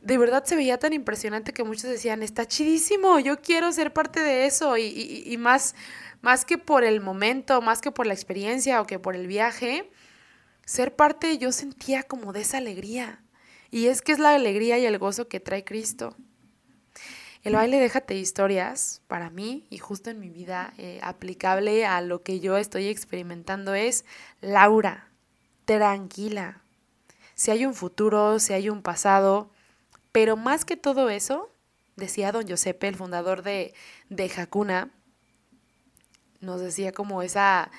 de 0.00 0.16
verdad 0.16 0.44
se 0.44 0.54
veía 0.54 0.78
tan 0.78 0.92
impresionante 0.92 1.52
que 1.52 1.64
muchos 1.64 1.90
decían, 1.90 2.22
está 2.22 2.46
chidísimo, 2.46 3.18
yo 3.18 3.40
quiero 3.40 3.72
ser 3.72 3.92
parte 3.92 4.20
de 4.20 4.46
eso 4.46 4.76
y, 4.76 4.84
y, 4.84 5.24
y 5.26 5.36
más, 5.38 5.74
más 6.20 6.44
que 6.44 6.58
por 6.58 6.84
el 6.84 7.00
momento, 7.00 7.60
más 7.62 7.80
que 7.80 7.90
por 7.90 8.06
la 8.06 8.14
experiencia 8.14 8.80
o 8.80 8.86
que 8.86 9.00
por 9.00 9.16
el 9.16 9.26
viaje, 9.26 9.90
ser 10.64 10.94
parte 10.94 11.36
yo 11.38 11.50
sentía 11.50 12.04
como 12.04 12.32
de 12.32 12.42
esa 12.42 12.58
alegría 12.58 13.24
y 13.70 13.86
es 13.86 14.02
que 14.02 14.12
es 14.12 14.18
la 14.18 14.34
alegría 14.34 14.78
y 14.78 14.86
el 14.86 14.98
gozo 14.98 15.28
que 15.28 15.40
trae 15.40 15.64
Cristo. 15.64 16.16
El 17.44 17.54
baile 17.54 17.78
Déjate 17.78 18.14
historias, 18.14 19.00
para 19.06 19.30
mí 19.30 19.66
y 19.70 19.78
justo 19.78 20.10
en 20.10 20.20
mi 20.20 20.28
vida, 20.28 20.74
eh, 20.76 20.98
aplicable 21.02 21.86
a 21.86 22.00
lo 22.00 22.22
que 22.22 22.40
yo 22.40 22.56
estoy 22.56 22.88
experimentando 22.88 23.74
es, 23.74 24.04
Laura, 24.40 25.08
tranquila. 25.64 26.62
Si 27.34 27.50
hay 27.50 27.64
un 27.64 27.74
futuro, 27.74 28.38
si 28.38 28.52
hay 28.52 28.68
un 28.68 28.82
pasado, 28.82 29.50
Pero 30.10 30.36
más 30.36 30.64
que 30.64 30.76
todo 30.76 31.10
eso, 31.10 31.50
decía 31.94 32.32
don 32.32 32.46
Giuseppe, 32.46 32.88
el 32.88 32.96
fundador 32.96 33.42
de, 33.42 33.74
de 34.08 34.30
Hakuna, 34.36 34.90
nos 36.40 36.60
decía 36.60 36.92
como 36.92 37.22
esa, 37.22 37.70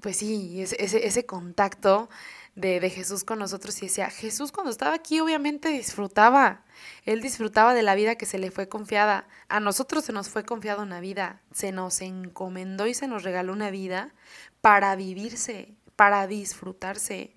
pues 0.00 0.18
sí, 0.18 0.60
ese, 0.62 1.06
ese 1.06 1.26
contacto 1.26 2.08
de, 2.54 2.80
de, 2.80 2.90
Jesús 2.90 3.24
con 3.24 3.38
nosotros 3.38 3.76
y 3.78 3.86
decía, 3.86 4.10
Jesús 4.10 4.52
cuando 4.52 4.70
estaba 4.70 4.94
aquí 4.94 5.20
obviamente 5.20 5.68
disfrutaba, 5.70 6.62
él 7.04 7.20
disfrutaba 7.20 7.74
de 7.74 7.82
la 7.82 7.94
vida 7.94 8.14
que 8.14 8.26
se 8.26 8.38
le 8.38 8.50
fue 8.50 8.68
confiada, 8.68 9.26
a 9.48 9.60
nosotros 9.60 10.04
se 10.04 10.12
nos 10.12 10.28
fue 10.28 10.44
confiada 10.44 10.82
una 10.82 11.00
vida, 11.00 11.40
se 11.52 11.72
nos 11.72 12.00
encomendó 12.00 12.86
y 12.86 12.94
se 12.94 13.08
nos 13.08 13.22
regaló 13.22 13.52
una 13.52 13.70
vida 13.70 14.14
para 14.60 14.94
vivirse, 14.96 15.74
para 15.96 16.26
disfrutarse. 16.26 17.34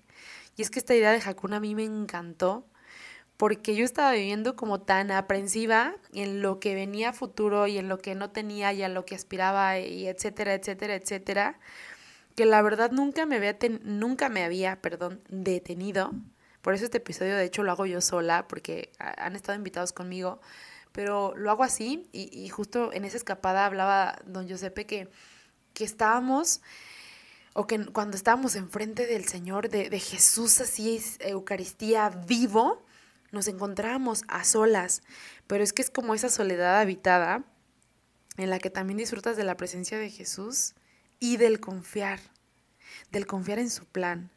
Y 0.56 0.62
es 0.62 0.70
que 0.70 0.78
esta 0.78 0.94
idea 0.94 1.12
de 1.12 1.22
Hakuna 1.24 1.58
a 1.58 1.60
mí 1.60 1.74
me 1.74 1.84
encantó 1.84 2.66
porque 3.38 3.76
yo 3.76 3.84
estaba 3.84 4.12
viviendo 4.12 4.56
como 4.56 4.80
tan 4.80 5.12
aprensiva 5.12 5.94
en 6.12 6.42
lo 6.42 6.58
que 6.58 6.74
venía 6.74 7.12
futuro 7.12 7.68
y 7.68 7.78
en 7.78 7.88
lo 7.88 7.98
que 7.98 8.16
no 8.16 8.30
tenía 8.30 8.72
y 8.72 8.82
a 8.82 8.88
lo 8.88 9.06
que 9.06 9.14
aspiraba 9.14 9.78
y 9.78 10.08
etcétera, 10.08 10.54
etcétera, 10.54 10.96
etcétera, 10.96 11.60
que 12.38 12.46
la 12.46 12.62
verdad 12.62 12.92
nunca 12.92 13.26
me 13.26 13.34
había, 13.34 13.58
nunca 13.82 14.28
me 14.28 14.44
había, 14.44 14.80
perdón, 14.80 15.20
detenido. 15.28 16.12
Por 16.62 16.72
eso 16.72 16.84
este 16.84 16.98
episodio 16.98 17.34
de 17.34 17.42
hecho 17.42 17.64
lo 17.64 17.72
hago 17.72 17.84
yo 17.84 18.00
sola 18.00 18.46
porque 18.46 18.92
han 19.00 19.34
estado 19.34 19.58
invitados 19.58 19.92
conmigo, 19.92 20.40
pero 20.92 21.34
lo 21.34 21.50
hago 21.50 21.64
así 21.64 22.08
y, 22.12 22.48
justo 22.48 22.92
en 22.92 23.04
esa 23.04 23.16
escapada 23.16 23.66
hablaba 23.66 24.20
don 24.24 24.46
Giuseppe 24.46 24.86
que, 24.86 25.10
que 25.74 25.82
estábamos 25.82 26.60
o 27.54 27.66
que 27.66 27.84
cuando 27.86 28.16
estábamos 28.16 28.54
enfrente 28.54 29.08
del 29.08 29.24
Señor, 29.24 29.68
de, 29.68 29.90
de 29.90 29.98
Jesús 29.98 30.60
así, 30.60 31.02
Eucaristía 31.18 32.08
vivo, 32.08 32.86
nos 33.32 33.48
encontrábamos 33.48 34.22
a 34.28 34.44
solas, 34.44 35.02
pero 35.48 35.64
es 35.64 35.72
que 35.72 35.82
es 35.82 35.90
como 35.90 36.14
esa 36.14 36.28
soledad 36.28 36.78
habitada 36.78 37.42
en 38.36 38.48
la 38.48 38.60
que 38.60 38.70
también 38.70 38.98
disfrutas 38.98 39.36
de 39.36 39.42
la 39.42 39.56
presencia 39.56 39.98
de 39.98 40.08
Jesús 40.08 40.76
y 41.20 41.36
del 41.36 41.60
confiar, 41.60 42.20
del 43.10 43.26
confiar 43.26 43.58
en 43.58 43.70
su 43.70 43.84
plan, 43.86 44.30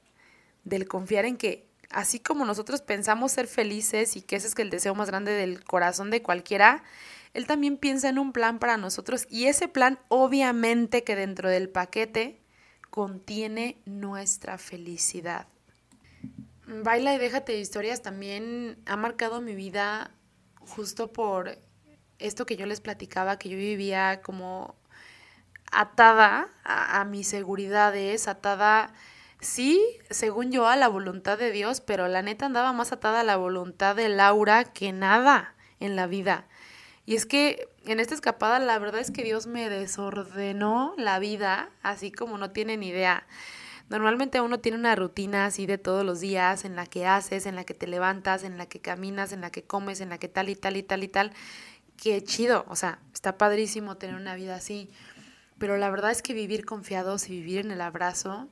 del 0.63 0.87
confiar 0.87 1.25
en 1.25 1.37
que 1.37 1.67
así 1.89 2.19
como 2.19 2.45
nosotros 2.45 2.81
pensamos 2.81 3.31
ser 3.31 3.47
felices 3.47 4.15
y 4.15 4.21
que 4.21 4.35
ese 4.35 4.47
es 4.47 4.57
el 4.57 4.69
deseo 4.69 4.95
más 4.95 5.09
grande 5.09 5.31
del 5.31 5.63
corazón 5.63 6.09
de 6.09 6.21
cualquiera, 6.21 6.83
Él 7.33 7.47
también 7.47 7.77
piensa 7.77 8.09
en 8.09 8.19
un 8.19 8.33
plan 8.33 8.59
para 8.59 8.77
nosotros 8.77 9.27
y 9.29 9.45
ese 9.45 9.67
plan 9.67 9.99
obviamente 10.07 11.03
que 11.03 11.15
dentro 11.15 11.49
del 11.49 11.69
paquete 11.69 12.41
contiene 12.89 13.77
nuestra 13.85 14.57
felicidad. 14.57 15.47
Baila 16.67 17.13
y 17.13 17.17
déjate 17.17 17.53
de 17.53 17.59
historias 17.59 18.01
también 18.01 18.77
ha 18.85 18.95
marcado 18.95 19.41
mi 19.41 19.55
vida 19.55 20.11
justo 20.59 21.11
por 21.11 21.57
esto 22.19 22.45
que 22.45 22.55
yo 22.55 22.65
les 22.65 22.81
platicaba, 22.81 23.37
que 23.37 23.49
yo 23.49 23.57
vivía 23.57 24.21
como 24.21 24.75
atada 25.71 26.49
a, 26.63 27.03
mis 27.05 27.27
seguridades, 27.27 28.27
atada, 28.27 28.93
sí, 29.39 29.81
según 30.09 30.51
yo, 30.51 30.67
a 30.67 30.75
la 30.75 30.87
voluntad 30.87 31.37
de 31.37 31.51
Dios, 31.51 31.81
pero 31.81 32.07
la 32.07 32.21
neta 32.21 32.45
andaba 32.45 32.73
más 32.73 32.91
atada 32.91 33.21
a 33.21 33.23
la 33.23 33.37
voluntad 33.37 33.95
de 33.95 34.09
Laura 34.09 34.65
que 34.65 34.91
nada 34.91 35.55
en 35.79 35.95
la 35.95 36.07
vida. 36.07 36.45
Y 37.05 37.15
es 37.15 37.25
que 37.25 37.67
en 37.85 37.99
esta 37.99 38.13
escapada 38.13 38.59
la 38.59 38.77
verdad 38.79 39.01
es 39.01 39.11
que 39.11 39.23
Dios 39.23 39.47
me 39.47 39.69
desordenó 39.69 40.93
la 40.97 41.19
vida, 41.19 41.69
así 41.81 42.11
como 42.11 42.37
no 42.37 42.51
tienen 42.51 42.83
idea. 42.83 43.25
Normalmente 43.89 44.39
uno 44.39 44.59
tiene 44.59 44.77
una 44.77 44.95
rutina 44.95 45.45
así 45.45 45.65
de 45.65 45.77
todos 45.77 46.05
los 46.05 46.21
días 46.21 46.63
en 46.63 46.77
la 46.77 46.85
que 46.85 47.05
haces, 47.05 47.45
en 47.45 47.55
la 47.55 47.65
que 47.65 47.73
te 47.73 47.87
levantas, 47.87 48.43
en 48.43 48.57
la 48.57 48.65
que 48.65 48.79
caminas, 48.79 49.33
en 49.33 49.41
la 49.41 49.51
que 49.51 49.63
comes, 49.63 49.99
en 49.99 50.09
la 50.09 50.17
que 50.17 50.29
tal 50.29 50.47
y 50.47 50.55
tal 50.55 50.77
y 50.77 50.83
tal 50.83 51.03
y 51.03 51.07
tal. 51.09 51.33
Qué 51.97 52.23
chido, 52.23 52.65
o 52.69 52.75
sea, 52.77 52.99
está 53.13 53.37
padrísimo 53.37 53.97
tener 53.97 54.15
una 54.15 54.35
vida 54.35 54.55
así. 54.55 54.89
Pero 55.61 55.77
la 55.77 55.91
verdad 55.91 56.09
es 56.09 56.23
que 56.23 56.33
vivir 56.33 56.65
confiados 56.65 57.29
y 57.29 57.33
vivir 57.33 57.59
en 57.59 57.69
el 57.69 57.81
abrazo 57.81 58.49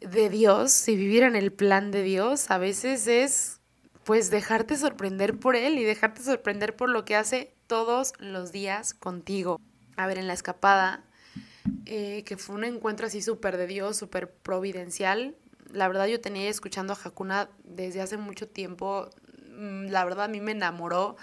de 0.00 0.28
Dios 0.28 0.88
y 0.88 0.96
vivir 0.96 1.22
en 1.22 1.36
el 1.36 1.52
plan 1.52 1.92
de 1.92 2.02
Dios 2.02 2.50
a 2.50 2.58
veces 2.58 3.06
es 3.06 3.60
pues 4.02 4.28
dejarte 4.28 4.76
sorprender 4.76 5.38
por 5.38 5.54
Él 5.54 5.78
y 5.78 5.84
dejarte 5.84 6.24
sorprender 6.24 6.74
por 6.74 6.88
lo 6.88 7.04
que 7.04 7.14
hace 7.14 7.54
todos 7.68 8.12
los 8.18 8.50
días 8.50 8.92
contigo. 8.92 9.60
A 9.94 10.08
ver, 10.08 10.18
en 10.18 10.26
la 10.26 10.32
escapada 10.32 11.04
eh, 11.86 12.24
que 12.24 12.36
fue 12.38 12.56
un 12.56 12.64
encuentro 12.64 13.06
así 13.06 13.22
súper 13.22 13.56
de 13.56 13.68
Dios, 13.68 13.96
súper 13.96 14.32
providencial. 14.32 15.36
La 15.70 15.86
verdad 15.86 16.06
yo 16.06 16.20
tenía 16.20 16.50
escuchando 16.50 16.92
a 16.92 16.98
Hakuna 17.04 17.50
desde 17.62 18.00
hace 18.00 18.16
mucho 18.16 18.48
tiempo. 18.48 19.10
Mm, 19.56 19.86
la 19.90 20.04
verdad 20.04 20.24
a 20.24 20.28
mí 20.28 20.40
me 20.40 20.52
enamoró 20.52 21.16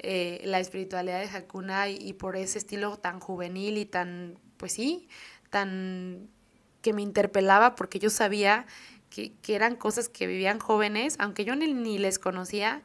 eh, 0.00 0.40
la 0.44 0.60
espiritualidad 0.60 1.20
de 1.20 1.28
Hakuna 1.28 1.88
y, 1.88 2.12
por 2.14 2.36
ese 2.36 2.58
estilo 2.58 2.96
tan 2.98 3.20
juvenil 3.20 3.78
y 3.78 3.86
tan, 3.86 4.38
pues 4.56 4.72
sí, 4.72 5.08
tan 5.50 6.28
que 6.82 6.92
me 6.92 7.02
interpelaba 7.02 7.74
porque 7.74 7.98
yo 7.98 8.10
sabía 8.10 8.66
que, 9.10 9.32
eran 9.48 9.76
cosas 9.76 10.08
que 10.08 10.26
vivían 10.26 10.58
jóvenes, 10.58 11.16
aunque 11.18 11.44
yo 11.44 11.56
ni, 11.56 11.72
ni 11.72 11.98
les 11.98 12.18
conocía, 12.18 12.82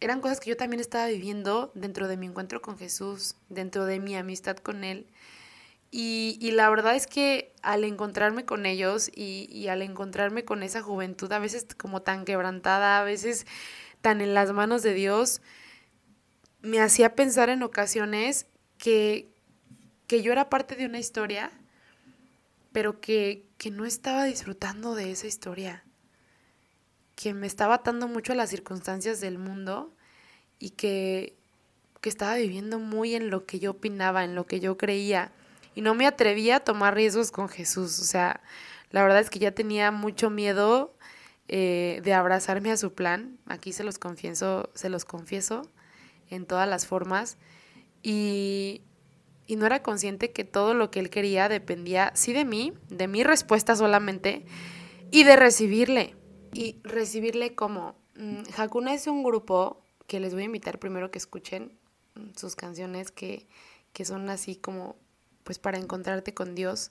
eran 0.00 0.20
cosas 0.20 0.40
que 0.40 0.50
yo 0.50 0.56
también 0.56 0.80
estaba 0.80 1.06
viviendo 1.06 1.72
dentro 1.74 2.08
de 2.08 2.16
mi 2.16 2.26
encuentro 2.26 2.62
con 2.62 2.78
Jesús, 2.78 3.36
dentro 3.48 3.84
de 3.84 3.98
mi 4.00 4.16
amistad 4.16 4.56
con 4.56 4.84
Él. 4.84 5.06
Y, 5.90 6.50
la 6.52 6.68
verdad 6.68 6.94
es 6.96 7.06
que 7.06 7.54
al 7.62 7.84
encontrarme 7.84 8.44
con 8.44 8.66
ellos 8.66 9.10
y, 9.14 9.68
al 9.68 9.82
encontrarme 9.82 10.44
con 10.44 10.62
esa 10.62 10.82
juventud, 10.82 11.32
a 11.32 11.38
veces 11.38 11.66
como 11.76 12.02
tan 12.02 12.24
quebrantada, 12.24 13.00
a 13.00 13.04
veces 13.04 13.46
tan 14.02 14.20
en 14.20 14.34
las 14.34 14.52
manos 14.52 14.82
de 14.82 14.92
Dios, 14.92 15.40
me 16.60 16.80
hacía 16.80 17.14
pensar 17.14 17.48
en 17.48 17.62
ocasiones 17.62 18.46
que, 18.76 19.28
que 20.06 20.22
yo 20.22 20.32
era 20.32 20.50
parte 20.50 20.76
de 20.76 20.86
una 20.86 20.98
historia, 20.98 21.50
pero 22.72 23.00
que, 23.00 23.46
que 23.56 23.70
no 23.70 23.86
estaba 23.86 24.24
disfrutando 24.24 24.94
de 24.94 25.10
esa 25.10 25.26
historia, 25.26 25.84
que 27.16 27.32
me 27.32 27.46
estaba 27.46 27.76
atando 27.76 28.08
mucho 28.08 28.32
a 28.32 28.36
las 28.36 28.50
circunstancias 28.50 29.20
del 29.20 29.38
mundo 29.38 29.94
y 30.58 30.70
que, 30.70 31.34
que 32.02 32.10
estaba 32.10 32.34
viviendo 32.34 32.78
muy 32.78 33.14
en 33.14 33.30
lo 33.30 33.46
que 33.46 33.58
yo 33.58 33.72
opinaba, 33.72 34.22
en 34.24 34.34
lo 34.34 34.46
que 34.46 34.60
yo 34.60 34.76
creía 34.76 35.32
y 35.78 35.80
no 35.80 35.94
me 35.94 36.08
atrevía 36.08 36.56
a 36.56 36.60
tomar 36.60 36.96
riesgos 36.96 37.30
con 37.30 37.48
Jesús. 37.48 38.00
O 38.00 38.04
sea, 38.04 38.40
la 38.90 39.00
verdad 39.04 39.20
es 39.20 39.30
que 39.30 39.38
ya 39.38 39.52
tenía 39.52 39.92
mucho 39.92 40.28
miedo 40.28 40.92
eh, 41.46 42.00
de 42.02 42.14
abrazarme 42.14 42.72
a 42.72 42.76
su 42.76 42.94
plan. 42.94 43.38
Aquí 43.46 43.72
se 43.72 43.84
los 43.84 43.96
confieso, 43.96 44.70
se 44.74 44.88
los 44.88 45.04
confieso 45.04 45.62
en 46.30 46.46
todas 46.46 46.68
las 46.68 46.84
formas. 46.84 47.36
Y, 48.02 48.82
y 49.46 49.54
no 49.54 49.66
era 49.66 49.80
consciente 49.80 50.32
que 50.32 50.42
todo 50.42 50.74
lo 50.74 50.90
que 50.90 50.98
él 50.98 51.10
quería 51.10 51.48
dependía, 51.48 52.10
sí 52.16 52.32
de 52.32 52.44
mí, 52.44 52.72
de 52.88 53.06
mi 53.06 53.22
respuesta 53.22 53.76
solamente, 53.76 54.46
y 55.12 55.22
de 55.22 55.36
recibirle. 55.36 56.16
Y 56.52 56.80
recibirle 56.82 57.54
como... 57.54 57.94
Mm, 58.16 58.42
Hakuna 58.56 58.94
es 58.94 59.06
un 59.06 59.22
grupo 59.22 59.80
que 60.08 60.18
les 60.18 60.34
voy 60.34 60.42
a 60.42 60.46
invitar 60.46 60.80
primero 60.80 61.12
que 61.12 61.18
escuchen 61.18 61.78
sus 62.34 62.56
canciones 62.56 63.12
que, 63.12 63.46
que 63.92 64.04
son 64.04 64.28
así 64.28 64.56
como 64.56 64.96
pues 65.48 65.58
para 65.58 65.78
encontrarte 65.78 66.34
con 66.34 66.54
Dios 66.54 66.90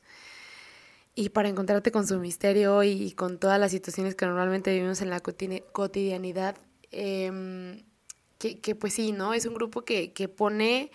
y 1.13 1.29
para 1.29 1.47
encontrarte 1.47 1.91
con 1.91 2.07
su 2.07 2.17
misterio 2.17 2.81
y, 2.81 3.11
con 3.11 3.37
todas 3.37 3.59
las 3.59 3.69
situaciones 3.69 4.15
que 4.15 4.25
normalmente 4.25 4.73
vivimos 4.73 4.99
en 5.03 5.11
la 5.11 5.19
cotidianidad. 5.19 6.57
Em, 6.89 7.83
que, 8.39 8.73
pues 8.73 8.95
sí, 8.95 9.11
¿no? 9.11 9.35
Es 9.35 9.45
un 9.45 9.53
grupo 9.53 9.83
que, 9.83 10.11
pone 10.35 10.89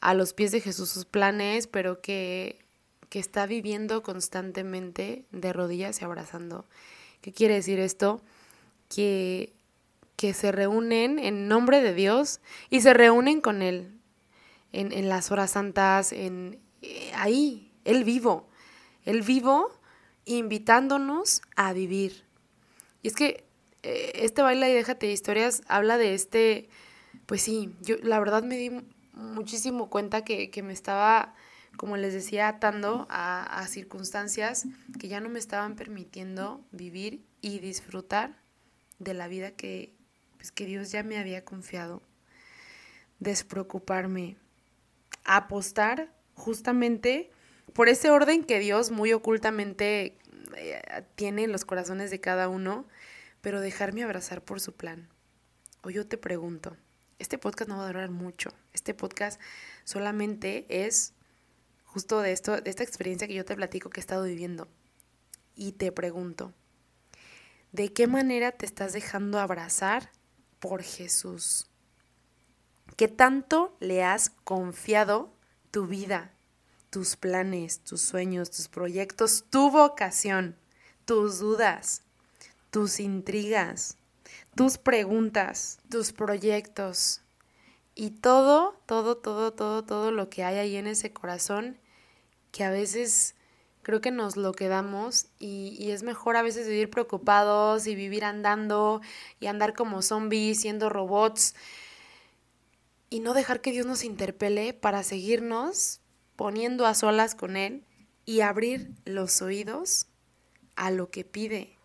a 0.00 0.12
los 0.12 0.32
pies 0.32 0.50
de 0.50 0.60
Jesús 0.60 0.90
sus 0.90 1.04
planes, 1.04 1.68
pero 1.68 2.00
que, 2.00 2.64
que 3.10 3.20
está 3.20 3.46
viviendo 3.46 4.02
constantemente 4.02 5.24
de 5.30 5.52
rodillas 5.52 6.02
y 6.02 6.04
abrazando. 6.04 6.66
¿Qué 7.20 7.32
quiere 7.32 7.54
decir 7.54 7.78
esto? 7.78 8.22
Que, 8.88 9.52
que 10.16 10.34
se 10.34 10.50
reúnen 10.50 11.20
en 11.20 11.46
nombre 11.46 11.80
de 11.80 11.94
Dios 11.94 12.40
y 12.70 12.80
se 12.80 12.92
reúnen 12.92 13.40
con 13.40 13.62
Él 13.62 13.94
en, 14.72 14.90
en 14.90 15.08
las 15.08 15.30
horas 15.30 15.52
santas, 15.52 16.10
en, 16.12 16.54
eh, 16.54 16.67
ahí, 17.14 17.72
el 17.84 18.04
vivo, 18.04 18.48
el 19.04 19.22
vivo 19.22 19.70
invitándonos 20.24 21.42
a 21.56 21.72
vivir. 21.72 22.24
Y 23.02 23.08
es 23.08 23.14
que 23.14 23.44
eh, 23.82 24.12
este 24.16 24.42
baila 24.42 24.68
y 24.68 24.74
déjate 24.74 25.10
historias 25.10 25.62
habla 25.68 25.96
de 25.96 26.14
este, 26.14 26.68
pues 27.26 27.42
sí, 27.42 27.74
yo 27.80 27.96
la 28.02 28.18
verdad 28.18 28.42
me 28.42 28.56
di 28.56 28.70
muchísimo 29.14 29.88
cuenta 29.88 30.24
que, 30.24 30.50
me 30.62 30.72
estaba, 30.72 31.34
como 31.76 31.96
les 31.96 32.12
decía, 32.12 32.48
atando 32.48 33.06
a, 33.10 33.64
circunstancias 33.68 34.66
que 34.98 35.08
ya 35.08 35.20
no 35.20 35.28
me 35.28 35.38
estaban 35.38 35.76
permitiendo 35.76 36.64
vivir 36.72 37.24
y 37.40 37.58
disfrutar 37.60 38.36
de 38.98 39.14
la 39.14 39.28
vida 39.28 39.52
que, 39.52 39.94
pues, 40.36 40.52
que 40.52 40.66
Dios 40.66 40.90
ya 40.90 41.02
me 41.02 41.18
había 41.18 41.44
confiado. 41.44 42.02
Despreocuparme, 43.20 44.36
apostar 45.24 46.12
justamente 46.38 47.30
por 47.74 47.88
ese 47.88 48.10
orden 48.10 48.44
que 48.44 48.58
Dios 48.58 48.90
muy 48.90 49.12
ocultamente 49.12 50.16
eh, 50.56 51.04
tiene 51.14 51.44
en 51.44 51.52
los 51.52 51.64
corazones 51.64 52.10
de 52.10 52.20
cada 52.20 52.48
uno, 52.48 52.86
pero 53.40 53.60
dejarme 53.60 54.02
abrazar 54.02 54.42
por 54.42 54.60
su 54.60 54.72
plan. 54.72 55.08
o 55.82 55.90
yo 55.90 56.06
te 56.06 56.18
pregunto, 56.18 56.76
este 57.18 57.38
podcast 57.38 57.68
no 57.68 57.76
va 57.76 57.84
a 57.84 57.86
durar 57.88 58.10
mucho. 58.10 58.50
Este 58.72 58.94
podcast 58.94 59.40
solamente 59.84 60.66
es 60.68 61.14
justo 61.84 62.20
de 62.20 62.32
esto, 62.32 62.60
de 62.60 62.70
esta 62.70 62.82
experiencia 62.82 63.28
que 63.28 63.34
yo 63.34 63.44
te 63.44 63.56
platico 63.56 63.90
que 63.90 64.00
he 64.00 64.02
estado 64.02 64.24
viviendo. 64.24 64.68
Y 65.54 65.72
te 65.72 65.90
pregunto, 65.92 66.52
¿de 67.72 67.92
qué 67.92 68.06
manera 68.06 68.52
te 68.52 68.66
estás 68.66 68.92
dejando 68.92 69.38
abrazar 69.38 70.10
por 70.60 70.82
Jesús? 70.82 71.68
¿Qué 72.96 73.08
tanto 73.08 73.76
le 73.80 74.04
has 74.04 74.30
confiado 74.30 75.37
tu 75.70 75.86
vida, 75.86 76.32
tus 76.90 77.16
planes, 77.16 77.80
tus 77.80 78.00
sueños, 78.00 78.50
tus 78.50 78.68
proyectos, 78.68 79.44
tu 79.50 79.70
vocación, 79.70 80.56
tus 81.04 81.38
dudas, 81.38 82.02
tus 82.70 83.00
intrigas, 83.00 83.96
tus 84.54 84.78
preguntas, 84.78 85.78
tus 85.90 86.12
proyectos. 86.12 87.22
Y 87.94 88.10
todo, 88.10 88.80
todo, 88.86 89.16
todo, 89.16 89.52
todo, 89.52 89.84
todo 89.84 90.12
lo 90.12 90.30
que 90.30 90.44
hay 90.44 90.56
ahí 90.56 90.76
en 90.76 90.86
ese 90.86 91.12
corazón 91.12 91.78
que 92.52 92.64
a 92.64 92.70
veces 92.70 93.34
creo 93.82 94.00
que 94.00 94.10
nos 94.10 94.36
lo 94.36 94.52
quedamos 94.52 95.26
y, 95.38 95.76
y, 95.78 95.90
es 95.90 96.02
mejor 96.02 96.36
a 96.36 96.42
veces 96.42 96.68
vivir 96.68 96.90
preocupados 96.90 97.86
y 97.86 97.94
vivir 97.94 98.24
andando 98.24 99.00
y 99.40 99.46
andar 99.46 99.74
como 99.74 100.02
zombies, 100.02 100.60
siendo 100.60 100.88
robots 100.88 101.54
y 103.10 103.20
no 103.20 103.34
dejar 103.34 103.60
que 103.60 103.72
Dios 103.72 103.86
nos 103.86 104.04
interpele 104.04 104.74
para 104.74 105.02
seguirnos 105.02 106.00
poniendo 106.36 106.86
a 106.86 106.94
solas 106.94 107.34
con 107.34 107.56
Él 107.56 107.84
y 108.24 108.40
abrir 108.40 108.90
los 109.04 109.40
oídos 109.42 110.06
a 110.76 110.90
lo 110.90 111.10
que 111.10 111.24
pide. 111.24 111.76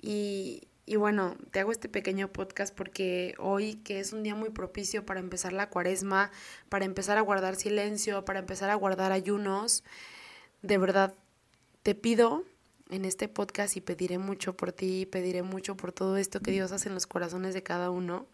Y, 0.00 0.68
y 0.86 0.96
bueno, 0.96 1.36
te 1.50 1.60
hago 1.60 1.72
este 1.72 1.88
pequeño 1.88 2.32
podcast 2.32 2.74
porque 2.74 3.34
hoy, 3.38 3.76
que 3.76 4.00
es 4.00 4.12
un 4.12 4.22
día 4.22 4.34
muy 4.34 4.50
propicio 4.50 5.06
para 5.06 5.20
empezar 5.20 5.52
la 5.52 5.70
cuaresma, 5.70 6.30
para 6.68 6.84
empezar 6.84 7.16
a 7.16 7.22
guardar 7.22 7.56
silencio, 7.56 8.24
para 8.24 8.40
empezar 8.40 8.70
a 8.70 8.74
guardar 8.74 9.12
ayunos, 9.12 9.84
de 10.62 10.78
verdad 10.78 11.14
te 11.82 11.94
pido 11.94 12.44
en 12.90 13.04
este 13.04 13.28
podcast 13.28 13.76
y 13.76 13.80
pediré 13.80 14.18
mucho 14.18 14.56
por 14.56 14.72
ti, 14.72 15.06
pediré 15.06 15.42
mucho 15.42 15.76
por 15.76 15.92
todo 15.92 16.16
esto 16.16 16.40
que 16.40 16.50
Dios 16.50 16.72
hace 16.72 16.88
en 16.88 16.94
los 16.94 17.06
corazones 17.06 17.54
de 17.54 17.62
cada 17.62 17.90
uno, 17.90 18.26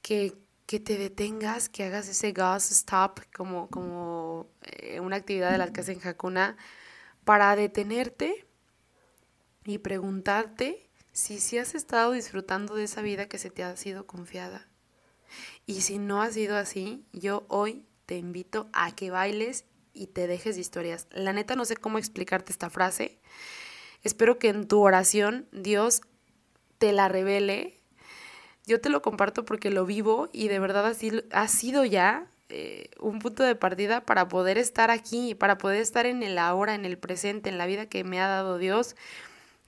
que, 0.00 0.34
que 0.72 0.80
te 0.80 0.96
detengas, 0.96 1.68
que 1.68 1.84
hagas 1.84 2.08
ese 2.08 2.32
gas 2.32 2.72
stop 2.72 3.20
como, 3.36 3.68
como 3.68 4.46
eh, 4.62 5.00
una 5.00 5.16
actividad 5.16 5.52
de 5.52 5.58
las 5.58 5.70
que 5.70 5.82
hacen 5.82 6.00
Hakuna, 6.02 6.56
para 7.24 7.54
detenerte 7.56 8.46
y 9.66 9.76
preguntarte 9.76 10.88
si, 11.12 11.40
si 11.40 11.58
has 11.58 11.74
estado 11.74 12.12
disfrutando 12.12 12.74
de 12.74 12.84
esa 12.84 13.02
vida 13.02 13.28
que 13.28 13.36
se 13.36 13.50
te 13.50 13.62
ha 13.62 13.76
sido 13.76 14.06
confiada. 14.06 14.66
Y 15.66 15.82
si 15.82 15.98
no 15.98 16.22
ha 16.22 16.30
sido 16.30 16.56
así, 16.56 17.04
yo 17.12 17.44
hoy 17.48 17.84
te 18.06 18.16
invito 18.16 18.70
a 18.72 18.96
que 18.96 19.10
bailes 19.10 19.66
y 19.92 20.06
te 20.06 20.26
dejes 20.26 20.54
de 20.54 20.62
historias. 20.62 21.06
La 21.10 21.34
neta 21.34 21.54
no 21.54 21.66
sé 21.66 21.76
cómo 21.76 21.98
explicarte 21.98 22.50
esta 22.50 22.70
frase. 22.70 23.20
Espero 24.04 24.38
que 24.38 24.48
en 24.48 24.66
tu 24.66 24.80
oración 24.80 25.50
Dios 25.52 26.00
te 26.78 26.94
la 26.94 27.08
revele 27.08 27.81
yo 28.66 28.80
te 28.80 28.88
lo 28.88 29.02
comparto 29.02 29.44
porque 29.44 29.70
lo 29.70 29.86
vivo 29.86 30.28
y 30.32 30.48
de 30.48 30.58
verdad 30.58 30.86
así 30.86 31.10
ha 31.30 31.48
sido 31.48 31.84
ya 31.84 32.26
eh, 32.48 32.90
un 33.00 33.18
punto 33.18 33.42
de 33.42 33.56
partida 33.56 34.04
para 34.04 34.28
poder 34.28 34.58
estar 34.58 34.90
aquí, 34.90 35.34
para 35.34 35.58
poder 35.58 35.80
estar 35.80 36.06
en 36.06 36.22
el 36.22 36.38
ahora, 36.38 36.74
en 36.74 36.84
el 36.84 36.98
presente, 36.98 37.48
en 37.48 37.58
la 37.58 37.66
vida 37.66 37.86
que 37.86 38.04
me 38.04 38.20
ha 38.20 38.28
dado 38.28 38.58
Dios, 38.58 38.94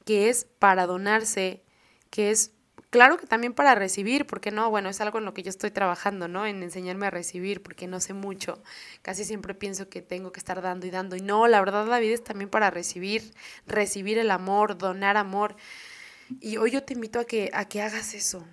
que 0.04 0.28
es 0.28 0.46
para 0.58 0.86
donarse, 0.86 1.62
que 2.10 2.30
es 2.30 2.52
claro 2.90 3.16
que 3.16 3.26
también 3.26 3.54
para 3.54 3.74
recibir, 3.74 4.26
porque 4.26 4.50
no, 4.50 4.70
bueno, 4.70 4.88
es 4.88 5.00
algo 5.00 5.18
en 5.18 5.24
lo 5.24 5.34
que 5.34 5.42
yo 5.42 5.50
estoy 5.50 5.70
trabajando, 5.70 6.28
¿no? 6.28 6.46
En 6.46 6.62
enseñarme 6.62 7.06
a 7.06 7.10
recibir, 7.10 7.62
porque 7.62 7.88
no 7.88 7.99
sé 8.00 8.12
mucho. 8.12 8.62
Casi 9.02 9.25
siempre 9.25 9.54
pienso 9.54 9.88
que 9.88 10.00
tengo 10.02 10.30
que 10.30 10.38
estar 10.38 10.62
dando 10.62 10.86
y 10.86 10.90
dando. 10.90 11.16
Y 11.16 11.21
no, 11.21 11.49
la 11.49 11.58
verdad 11.60 11.86
la 11.86 11.99
vida 11.99 12.14
es 12.14 12.23
también 12.23 12.50
para 12.50 12.71
recibir, 12.71 13.34
recibir 13.66 14.19
el 14.19 14.30
amor, 14.30 14.78
donar 14.78 15.16
amor. 15.16 15.56
Y 16.40 16.56
hoy 16.58 16.71
yo 16.71 16.84
te 16.84 16.92
invito 16.92 17.19
a 17.19 17.25
que, 17.25 17.50
a 17.52 17.66
que 17.66 17.82
hagas 17.82 18.14
eso, 18.14 18.47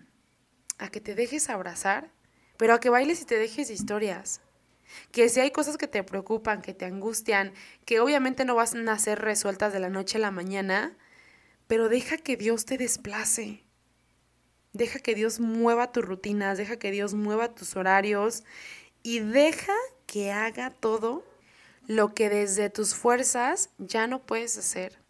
a 0.82 0.90
que 0.90 1.00
te 1.00 1.16
dejes 1.16 1.50
abrazar, 1.50 2.12
pero 2.58 2.74
a 2.74 2.80
que 2.80 2.90
bailes 2.90 3.22
y 3.22 3.26
te 3.26 3.38
dejes 3.38 3.70
historias. 3.70 4.42
Que 5.12 5.30
si 5.30 5.40
hay 5.40 5.52
cosas 5.52 5.78
que 5.78 5.88
te 5.88 6.04
preocupan, 6.04 6.62
que 6.62 6.74
te 6.74 6.86
angustian, 6.86 7.54
que 7.86 8.00
obviamente 8.00 8.44
no 8.44 8.56
van 8.56 8.90
a 8.90 9.00
ser 9.00 9.20
resueltas 9.20 9.72
de 9.72 9.80
la 9.80 9.90
noche 9.90 10.18
a 10.18 10.22
la 10.22 10.32
mañana, 10.32 10.98
pero 11.68 11.88
deja 11.88 12.18
que 12.18 12.36
Dios 12.36 12.66
te 12.66 12.78
desplace. 12.78 13.64
Deja 14.74 15.00
que 15.00 15.16
Dios 15.16 15.40
mueva 15.40 15.92
tus 15.92 16.04
rutinas, 16.04 16.58
deja 16.58 16.78
que 16.78 16.92
Dios 16.92 17.14
mueva 17.14 17.54
tus 17.54 17.76
horarios 17.76 18.44
y 19.04 19.20
deja 19.20 19.74
que 20.08 20.32
haga 20.32 20.72
todo 20.72 21.24
lo 21.88 22.14
que 22.14 22.30
desde 22.30 22.70
tus 22.70 22.96
fuerzas 22.96 23.70
ya 23.78 24.08
no 24.08 24.26
puedes 24.26 24.58
hacer. 24.58 25.01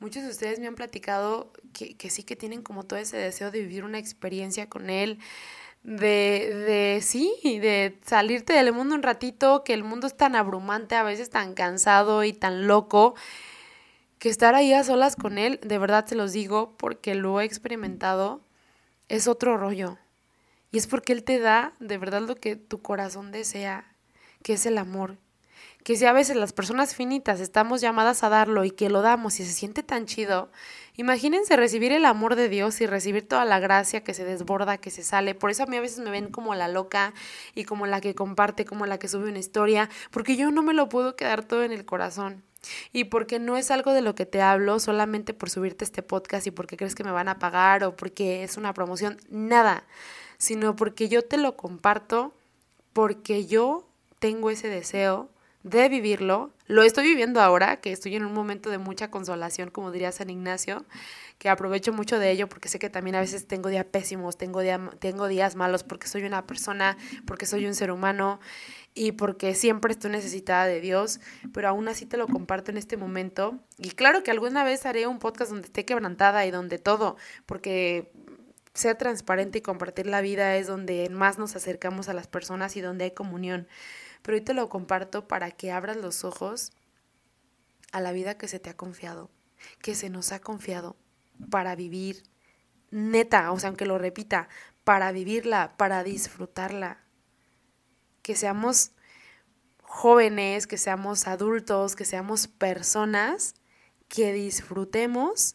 Muchos 0.00 0.22
de 0.22 0.30
ustedes 0.30 0.60
me 0.60 0.68
han 0.68 0.76
platicado 0.76 1.52
que, 1.72 1.96
que, 1.96 2.10
sí 2.10 2.22
que 2.22 2.36
tienen 2.36 2.62
como 2.62 2.84
todo 2.84 2.98
ese 2.98 3.16
deseo 3.16 3.50
de 3.50 3.60
vivir 3.60 3.84
una 3.84 3.98
experiencia 3.98 4.68
con 4.68 4.90
él, 4.90 5.18
de, 5.82 6.54
de 6.66 7.00
sí, 7.02 7.32
de 7.42 7.98
salirte 8.04 8.52
del 8.52 8.72
mundo 8.72 8.94
un 8.94 9.02
ratito, 9.02 9.64
que 9.64 9.74
el 9.74 9.84
mundo 9.84 10.06
es 10.06 10.16
tan 10.16 10.36
abrumante, 10.36 10.94
a 10.94 11.02
veces 11.02 11.30
tan 11.30 11.54
cansado 11.54 12.22
y 12.24 12.32
tan 12.32 12.66
loco, 12.68 13.14
que 14.18 14.28
estar 14.28 14.54
ahí 14.54 14.72
a 14.72 14.84
solas 14.84 15.16
con 15.16 15.38
él, 15.38 15.60
de 15.62 15.78
verdad 15.78 16.06
se 16.06 16.14
los 16.14 16.32
digo, 16.32 16.76
porque 16.76 17.14
lo 17.14 17.40
he 17.40 17.44
experimentado, 17.44 18.40
es 19.08 19.28
otro 19.28 19.56
rollo. 19.56 19.98
Y 20.70 20.78
es 20.78 20.86
porque 20.86 21.12
él 21.12 21.24
te 21.24 21.38
da 21.38 21.72
de 21.80 21.98
verdad 21.98 22.22
lo 22.22 22.36
que 22.36 22.56
tu 22.56 22.82
corazón 22.82 23.32
desea, 23.32 23.96
que 24.42 24.54
es 24.54 24.66
el 24.66 24.78
amor, 24.78 25.18
que 25.88 25.96
si 25.96 26.04
a 26.04 26.12
veces 26.12 26.36
las 26.36 26.52
personas 26.52 26.94
finitas 26.94 27.40
estamos 27.40 27.80
llamadas 27.80 28.22
a 28.22 28.28
darlo 28.28 28.62
y 28.62 28.70
que 28.70 28.90
lo 28.90 29.00
damos 29.00 29.40
y 29.40 29.46
se 29.46 29.52
siente 29.52 29.82
tan 29.82 30.04
chido, 30.04 30.50
imagínense 30.98 31.56
recibir 31.56 31.92
el 31.92 32.04
amor 32.04 32.36
de 32.36 32.50
Dios 32.50 32.82
y 32.82 32.86
recibir 32.86 33.26
toda 33.26 33.46
la 33.46 33.58
gracia 33.58 34.04
que 34.04 34.12
se 34.12 34.22
desborda, 34.22 34.76
que 34.76 34.90
se 34.90 35.02
sale. 35.02 35.34
Por 35.34 35.48
eso 35.48 35.62
a 35.62 35.66
mí 35.66 35.78
a 35.78 35.80
veces 35.80 36.00
me 36.00 36.10
ven 36.10 36.30
como 36.30 36.54
la 36.54 36.68
loca 36.68 37.14
y 37.54 37.64
como 37.64 37.86
la 37.86 38.02
que 38.02 38.14
comparte, 38.14 38.66
como 38.66 38.84
la 38.84 38.98
que 38.98 39.08
sube 39.08 39.30
una 39.30 39.38
historia, 39.38 39.88
porque 40.10 40.36
yo 40.36 40.50
no 40.50 40.62
me 40.62 40.74
lo 40.74 40.90
puedo 40.90 41.16
quedar 41.16 41.42
todo 41.42 41.64
en 41.64 41.72
el 41.72 41.86
corazón. 41.86 42.44
Y 42.92 43.04
porque 43.04 43.38
no 43.38 43.56
es 43.56 43.70
algo 43.70 43.94
de 43.94 44.02
lo 44.02 44.14
que 44.14 44.26
te 44.26 44.42
hablo 44.42 44.80
solamente 44.80 45.32
por 45.32 45.48
subirte 45.48 45.86
este 45.86 46.02
podcast 46.02 46.46
y 46.46 46.50
porque 46.50 46.76
crees 46.76 46.94
que 46.94 47.02
me 47.02 47.12
van 47.12 47.28
a 47.28 47.38
pagar 47.38 47.82
o 47.84 47.96
porque 47.96 48.42
es 48.42 48.58
una 48.58 48.74
promoción, 48.74 49.16
nada, 49.30 49.84
sino 50.36 50.76
porque 50.76 51.08
yo 51.08 51.24
te 51.24 51.38
lo 51.38 51.56
comparto, 51.56 52.34
porque 52.92 53.46
yo 53.46 53.88
tengo 54.18 54.50
ese 54.50 54.68
deseo 54.68 55.30
de 55.68 55.88
vivirlo. 55.88 56.50
Lo 56.66 56.82
estoy 56.82 57.06
viviendo 57.06 57.40
ahora, 57.40 57.80
que 57.80 57.92
estoy 57.92 58.16
en 58.16 58.24
un 58.24 58.32
momento 58.32 58.70
de 58.70 58.78
mucha 58.78 59.10
consolación, 59.10 59.70
como 59.70 59.90
diría 59.90 60.12
San 60.12 60.30
Ignacio, 60.30 60.84
que 61.38 61.48
aprovecho 61.48 61.92
mucho 61.92 62.18
de 62.18 62.30
ello 62.30 62.48
porque 62.48 62.68
sé 62.68 62.78
que 62.78 62.90
también 62.90 63.16
a 63.16 63.20
veces 63.20 63.46
tengo 63.46 63.68
días 63.68 63.84
pésimos, 63.84 64.36
tengo, 64.36 64.60
tengo 64.98 65.28
días 65.28 65.56
malos 65.56 65.84
porque 65.84 66.08
soy 66.08 66.24
una 66.24 66.46
persona, 66.46 66.96
porque 67.26 67.46
soy 67.46 67.66
un 67.66 67.74
ser 67.74 67.90
humano 67.90 68.40
y 68.94 69.12
porque 69.12 69.54
siempre 69.54 69.92
estoy 69.92 70.10
necesitada 70.10 70.66
de 70.66 70.80
Dios, 70.80 71.20
pero 71.52 71.68
aún 71.68 71.88
así 71.88 72.04
te 72.04 72.16
lo 72.16 72.26
comparto 72.26 72.70
en 72.70 72.76
este 72.76 72.96
momento. 72.96 73.58
Y 73.78 73.90
claro 73.90 74.22
que 74.22 74.30
alguna 74.30 74.64
vez 74.64 74.84
haré 74.86 75.06
un 75.06 75.20
podcast 75.20 75.52
donde 75.52 75.66
esté 75.66 75.84
quebrantada 75.84 76.44
y 76.46 76.50
donde 76.50 76.78
todo, 76.78 77.16
porque 77.46 78.10
ser 78.74 78.96
transparente 78.96 79.58
y 79.58 79.62
compartir 79.62 80.06
la 80.06 80.20
vida 80.20 80.56
es 80.56 80.66
donde 80.66 81.08
más 81.10 81.38
nos 81.38 81.56
acercamos 81.56 82.08
a 82.08 82.14
las 82.14 82.26
personas 82.26 82.76
y 82.76 82.80
donde 82.80 83.04
hay 83.04 83.10
comunión 83.12 83.68
pero 84.22 84.36
hoy 84.36 84.44
te 84.44 84.54
lo 84.54 84.68
comparto 84.68 85.28
para 85.28 85.50
que 85.50 85.72
abras 85.72 85.96
los 85.96 86.24
ojos 86.24 86.72
a 87.92 88.00
la 88.00 88.12
vida 88.12 88.36
que 88.36 88.48
se 88.48 88.58
te 88.58 88.70
ha 88.70 88.76
confiado, 88.76 89.30
que 89.80 89.94
se 89.94 90.10
nos 90.10 90.32
ha 90.32 90.40
confiado 90.40 90.96
para 91.50 91.74
vivir 91.74 92.22
neta, 92.90 93.52
o 93.52 93.58
sea, 93.58 93.68
aunque 93.68 93.86
lo 93.86 93.98
repita, 93.98 94.48
para 94.84 95.12
vivirla, 95.12 95.76
para 95.76 96.02
disfrutarla. 96.02 97.04
Que 98.22 98.36
seamos 98.36 98.92
jóvenes, 99.82 100.66
que 100.66 100.78
seamos 100.78 101.26
adultos, 101.26 101.96
que 101.96 102.04
seamos 102.04 102.48
personas 102.48 103.54
que 104.08 104.32
disfrutemos 104.32 105.54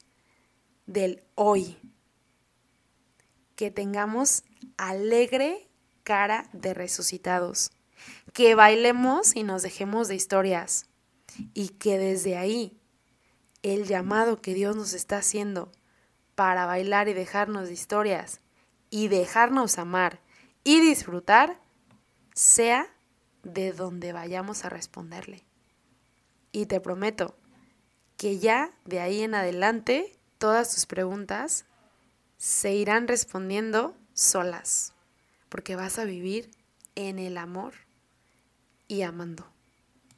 del 0.85 1.23
hoy. 1.35 1.77
Que 3.55 3.71
tengamos 3.71 4.43
alegre 4.77 5.69
cara 6.03 6.49
de 6.53 6.73
resucitados 6.73 7.71
que 8.33 8.55
bailemos 8.55 9.35
y 9.35 9.43
nos 9.43 9.61
dejemos 9.61 10.07
de 10.07 10.15
historias 10.15 10.87
y 11.53 11.69
que 11.69 11.99
desde 11.99 12.35
ahí 12.35 12.79
el 13.61 13.85
llamado 13.85 14.41
que 14.41 14.55
Dios 14.55 14.75
nos 14.75 14.93
está 14.93 15.17
haciendo 15.17 15.71
para 16.33 16.65
bailar 16.65 17.07
y 17.07 17.13
dejarnos 17.13 17.67
de 17.67 17.73
historias 17.73 18.41
y 18.89 19.07
dejarnos 19.07 19.77
amar 19.77 20.19
y 20.63 20.81
disfrutar 20.81 21.59
sea 22.33 22.87
de 23.43 23.71
donde 23.71 24.13
vayamos 24.13 24.65
a 24.65 24.69
responderle. 24.69 25.43
Y 26.51 26.65
te 26.65 26.79
prometo 26.81 27.35
que 28.17 28.39
ya 28.39 28.71
de 28.85 28.99
ahí 28.99 29.21
en 29.21 29.35
adelante 29.35 30.17
todas 30.39 30.73
tus 30.73 30.87
preguntas 30.87 31.65
se 32.37 32.73
irán 32.73 33.07
respondiendo 33.07 33.95
solas, 34.13 34.93
porque 35.49 35.75
vas 35.75 35.99
a 35.99 36.05
vivir 36.05 36.49
en 36.95 37.19
el 37.19 37.37
amor 37.37 37.73
y 38.93 39.01
amando. 39.01 39.52